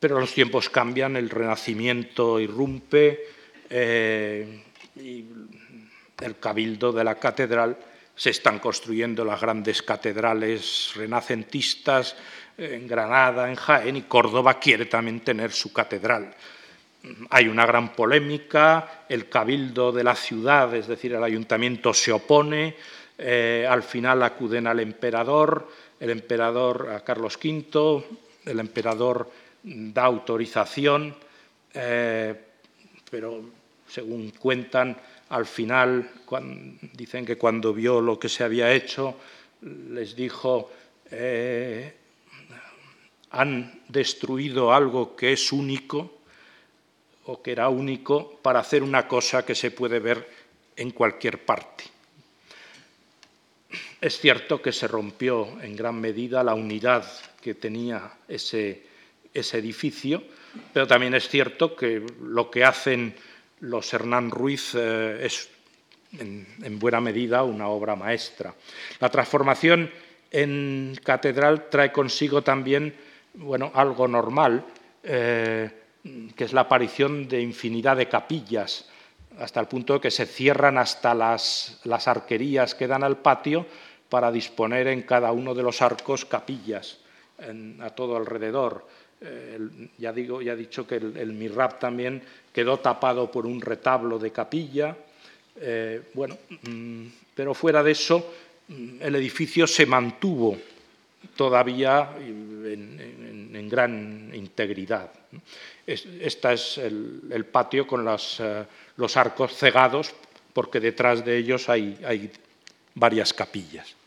[0.00, 3.20] Pero los tiempos cambian, el renacimiento irrumpe
[3.68, 4.62] eh,
[4.96, 5.24] y
[6.20, 7.76] el cabildo de la catedral
[8.14, 12.16] se están construyendo las grandes catedrales renacentistas,
[12.58, 16.34] en Granada, en Jaén, y Córdoba quiere también tener su catedral.
[17.30, 22.74] Hay una gran polémica, el cabildo de la ciudad, es decir, el ayuntamiento se opone,
[23.16, 25.68] eh, al final acuden al emperador,
[26.00, 28.04] el emperador a Carlos V,
[28.44, 29.30] el emperador
[29.62, 31.14] da autorización,
[31.72, 32.34] eh,
[33.08, 33.42] pero
[33.88, 34.96] según cuentan,
[35.30, 36.10] al final
[36.94, 39.16] dicen que cuando vio lo que se había hecho,
[39.62, 40.70] les dijo,
[41.10, 41.94] eh,
[43.30, 46.18] han destruido algo que es único
[47.26, 50.26] o que era único para hacer una cosa que se puede ver
[50.76, 51.84] en cualquier parte.
[54.00, 57.04] Es cierto que se rompió en gran medida la unidad
[57.42, 58.82] que tenía ese,
[59.34, 60.22] ese edificio,
[60.72, 63.14] pero también es cierto que lo que hacen
[63.60, 65.48] los Hernán Ruiz eh, es
[66.18, 68.54] en, buena medida una obra maestra.
[69.00, 69.90] La transformación
[70.30, 72.94] en catedral trae consigo también
[73.34, 74.64] bueno, algo normal,
[75.02, 75.70] eh,
[76.34, 78.88] que es la aparición de infinidad de capillas,
[79.38, 83.66] hasta el punto de que se cierran hasta las, las arquerías que dan al patio
[84.08, 86.98] para disponer en cada uno de los arcos capillas
[87.80, 88.86] a todo alrededor.
[89.98, 94.30] Ya digo, ya he dicho que el, el, también quedó tapado por un retablo de
[94.30, 94.96] capilla.
[95.60, 98.32] Eh, bueno, mm, pero fuera de eso,
[98.68, 100.56] mm, el edificio se mantuvo
[101.34, 105.10] todavía en, gran integridad.
[105.86, 108.64] Este es el, patio con eh,
[108.96, 110.14] los arcos cegados,
[110.54, 112.30] porque detrás de ellos hay
[112.94, 113.97] varias capillas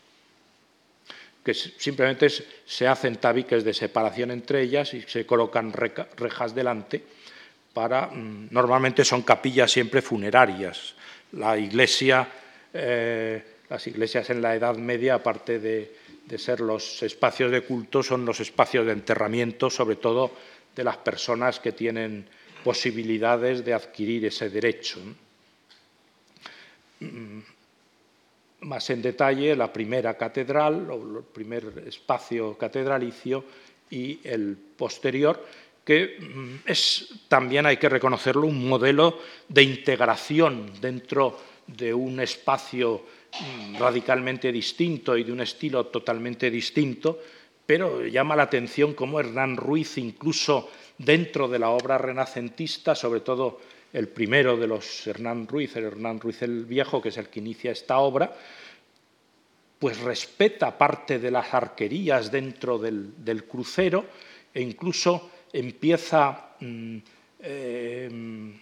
[1.44, 2.28] que simplemente
[2.64, 7.02] se hacen tabiques de separación entre ellas y se colocan rejas delante
[7.72, 10.94] para, mm, normalmente son capillas siempre funerarias.
[11.32, 12.28] La iglesia,
[12.72, 16.02] eh, las iglesias en la Edad Media, aparte de,
[16.36, 20.32] ser los espacios de culto, son los espacios de enterramiento, sobre todo
[20.74, 22.26] de las personas que tienen
[22.64, 24.98] posibilidades de adquirir ese derecho.
[28.62, 33.44] Más en detalle la primera catedral, o el primer espacio catedralicio
[33.90, 35.44] y el posterior,
[35.84, 43.02] que mm, es también, hay que reconocerlo, un modelo de integración dentro de un espacio
[43.40, 47.18] mm, radicalmente distinto y de un estilo totalmente distinto,
[47.66, 53.60] pero llama la atención cómo Hernán Ruiz, incluso dentro de la obra renacentista, sobre todo
[53.92, 57.40] el primero de los Hernán Ruiz, el Hernán Ruiz el Viejo, que es el que
[57.40, 58.34] inicia esta obra,
[59.78, 64.06] pues respeta parte de las arquerías dentro del, crucero
[64.54, 66.96] e incluso empieza mm,
[67.40, 68.60] em,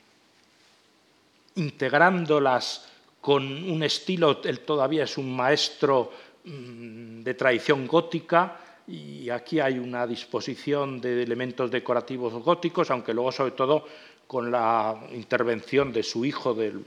[1.56, 2.88] integrándolas
[3.20, 6.10] con un estilo, él todavía es un maestro
[6.44, 8.56] mm, de tradición gótica,
[8.90, 13.84] y aquí hay una disposición de elementos decorativos góticos, aunque luego sobre todo
[14.30, 16.84] con la intervención de su hijo, del,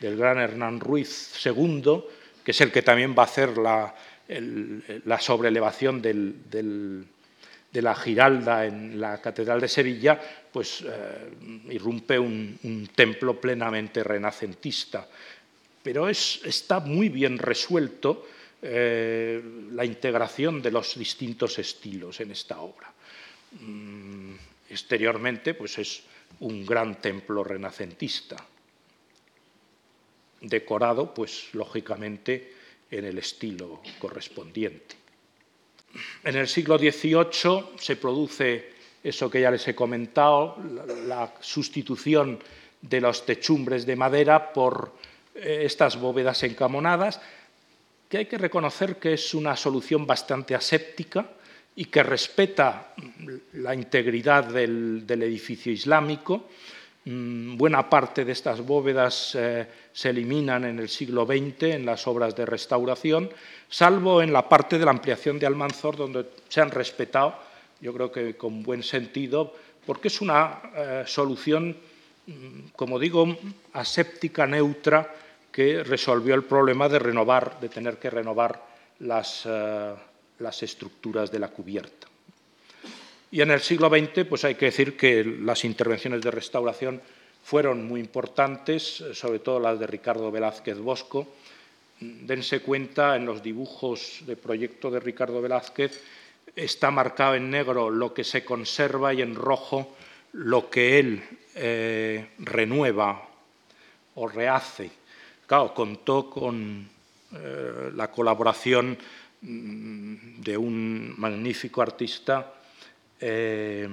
[0.00, 2.02] gran Hernán Ruiz II,
[2.42, 3.94] que es el que también va a hacer la,
[5.20, 10.18] sobreelevación de la Giralda en la Catedral de Sevilla,
[10.50, 15.06] pues eh, irrumpe un, templo plenamente renacentista.
[15.82, 18.26] Pero está muy bien resuelto
[18.62, 19.42] eh,
[19.72, 22.90] la integración de los distintos estilos en esta obra.
[23.60, 24.32] Mm,
[24.70, 26.02] exteriormente, pues es
[26.40, 28.36] un gran templo renacentista,
[30.40, 32.54] decorado, pues lógicamente,
[32.90, 34.96] en el estilo correspondiente.
[36.24, 40.56] En el siglo XVIII se produce eso que ya les he comentado,
[41.06, 42.38] la, sustitución
[42.82, 44.92] de los techumbres de madera por
[45.34, 47.20] eh, estas bóvedas encamonadas,
[48.08, 51.30] que hay que reconocer que es una solución bastante aséptica
[51.76, 52.94] y que respeta
[53.52, 56.48] la integridad del, edificio islámico.
[57.04, 62.06] Mm, buena parte de estas bóvedas eh, se eliminan en el siglo XX en las
[62.06, 63.30] obras de restauración,
[63.68, 67.36] salvo en la parte de la ampliación de Almanzor, donde se han respetado,
[67.80, 69.54] yo creo que con buen sentido,
[69.84, 71.76] porque es una eh, solución,
[72.26, 73.36] mm, como digo,
[73.74, 75.14] aséptica, neutra,
[75.52, 78.60] que resolvió el problema de renovar, de tener que renovar
[79.00, 79.94] las eh,
[80.38, 82.06] las estructuras de la cubierta.
[83.30, 87.00] Y en el siglo XX, pues hay que decir que las intervenciones de restauración
[87.44, 91.26] fueron muy importantes, sobre todo las de Ricardo Velázquez Bosco.
[92.00, 96.02] Dense cuenta, en los dibujos de proyecto de Ricardo Velázquez
[96.54, 99.96] está marcado en negro lo que se conserva y en rojo
[100.32, 101.22] lo que él
[101.54, 103.28] eh, renueva
[104.14, 104.90] o rehace.
[105.46, 106.88] Claro, contó con
[107.32, 108.98] eh, la colaboración
[109.46, 112.54] de un magnífico artista
[113.20, 113.88] eh,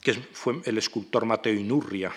[0.00, 2.12] que fue el escultor Mateo Inurria,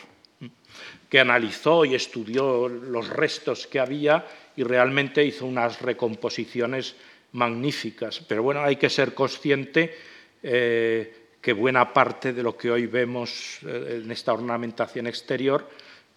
[1.10, 6.96] que analizó y estudió los restos que había y realmente hizo unas recomposiciones
[7.32, 8.20] magníficas.
[8.28, 9.96] Pero bueno, hay que ser consciente
[10.44, 15.68] eh, que buena parte de lo que hoy vemos eh, en esta ornamentación exterior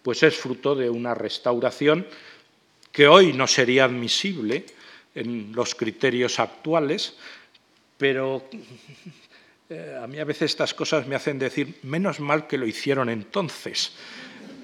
[0.02, 2.06] pues es fruto de una restauración
[2.90, 4.66] que hoy no sería admisible
[5.14, 7.16] en los criterios actuales,
[7.98, 8.42] pero
[9.68, 13.08] eh, a mí a veces estas cosas me hacen decir, menos mal que lo hicieron
[13.08, 13.92] entonces,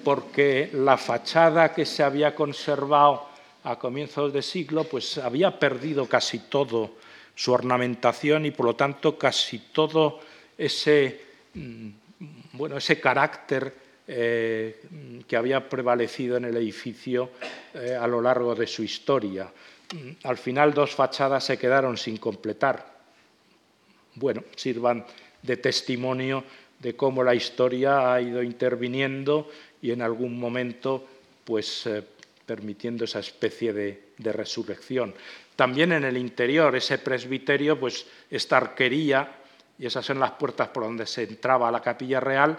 [0.04, 3.28] porque la fachada que se había conservado
[3.64, 6.96] a comienzos de siglo, pues había perdido casi todo
[7.34, 10.20] su ornamentación y por lo tanto casi todo
[10.56, 11.20] ese,
[11.54, 11.88] mm,
[12.52, 13.74] bueno, ese carácter
[14.10, 14.80] eh,
[15.28, 17.30] que había prevalecido en el edificio
[17.74, 19.52] eh, a lo largo de su historia.
[20.24, 22.98] Al final dos fachadas se quedaron sin completar.
[24.14, 25.06] Bueno, sirvan
[25.42, 26.44] de testimonio
[26.78, 29.50] de cómo la historia ha ido interviniendo
[29.80, 31.06] y en algún momento
[31.44, 32.02] pues eh,
[32.44, 35.14] permitiendo esa especie de, resurrección.
[35.54, 39.36] También en el interior, ese presbiterio, pues esta arquería,
[39.78, 42.58] y esas son las puertas por donde se entraba a la capilla real,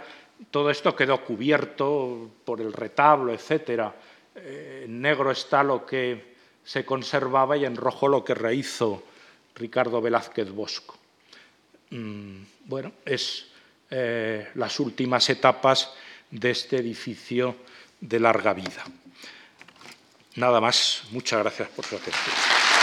[0.52, 3.92] todo esto quedó cubierto por el retablo, etc.
[4.36, 9.04] Eh, en negro está lo que se conservaba y en rojo lo que rehizo
[9.56, 10.98] Ricardo Velázquez Bosco.
[11.90, 13.48] Mm, bueno, es
[13.90, 15.94] eh, las últimas etapas
[16.30, 17.56] de este edificio
[18.00, 18.84] de larga vida.
[20.36, 22.79] Nada más, muchas gracias por su atención.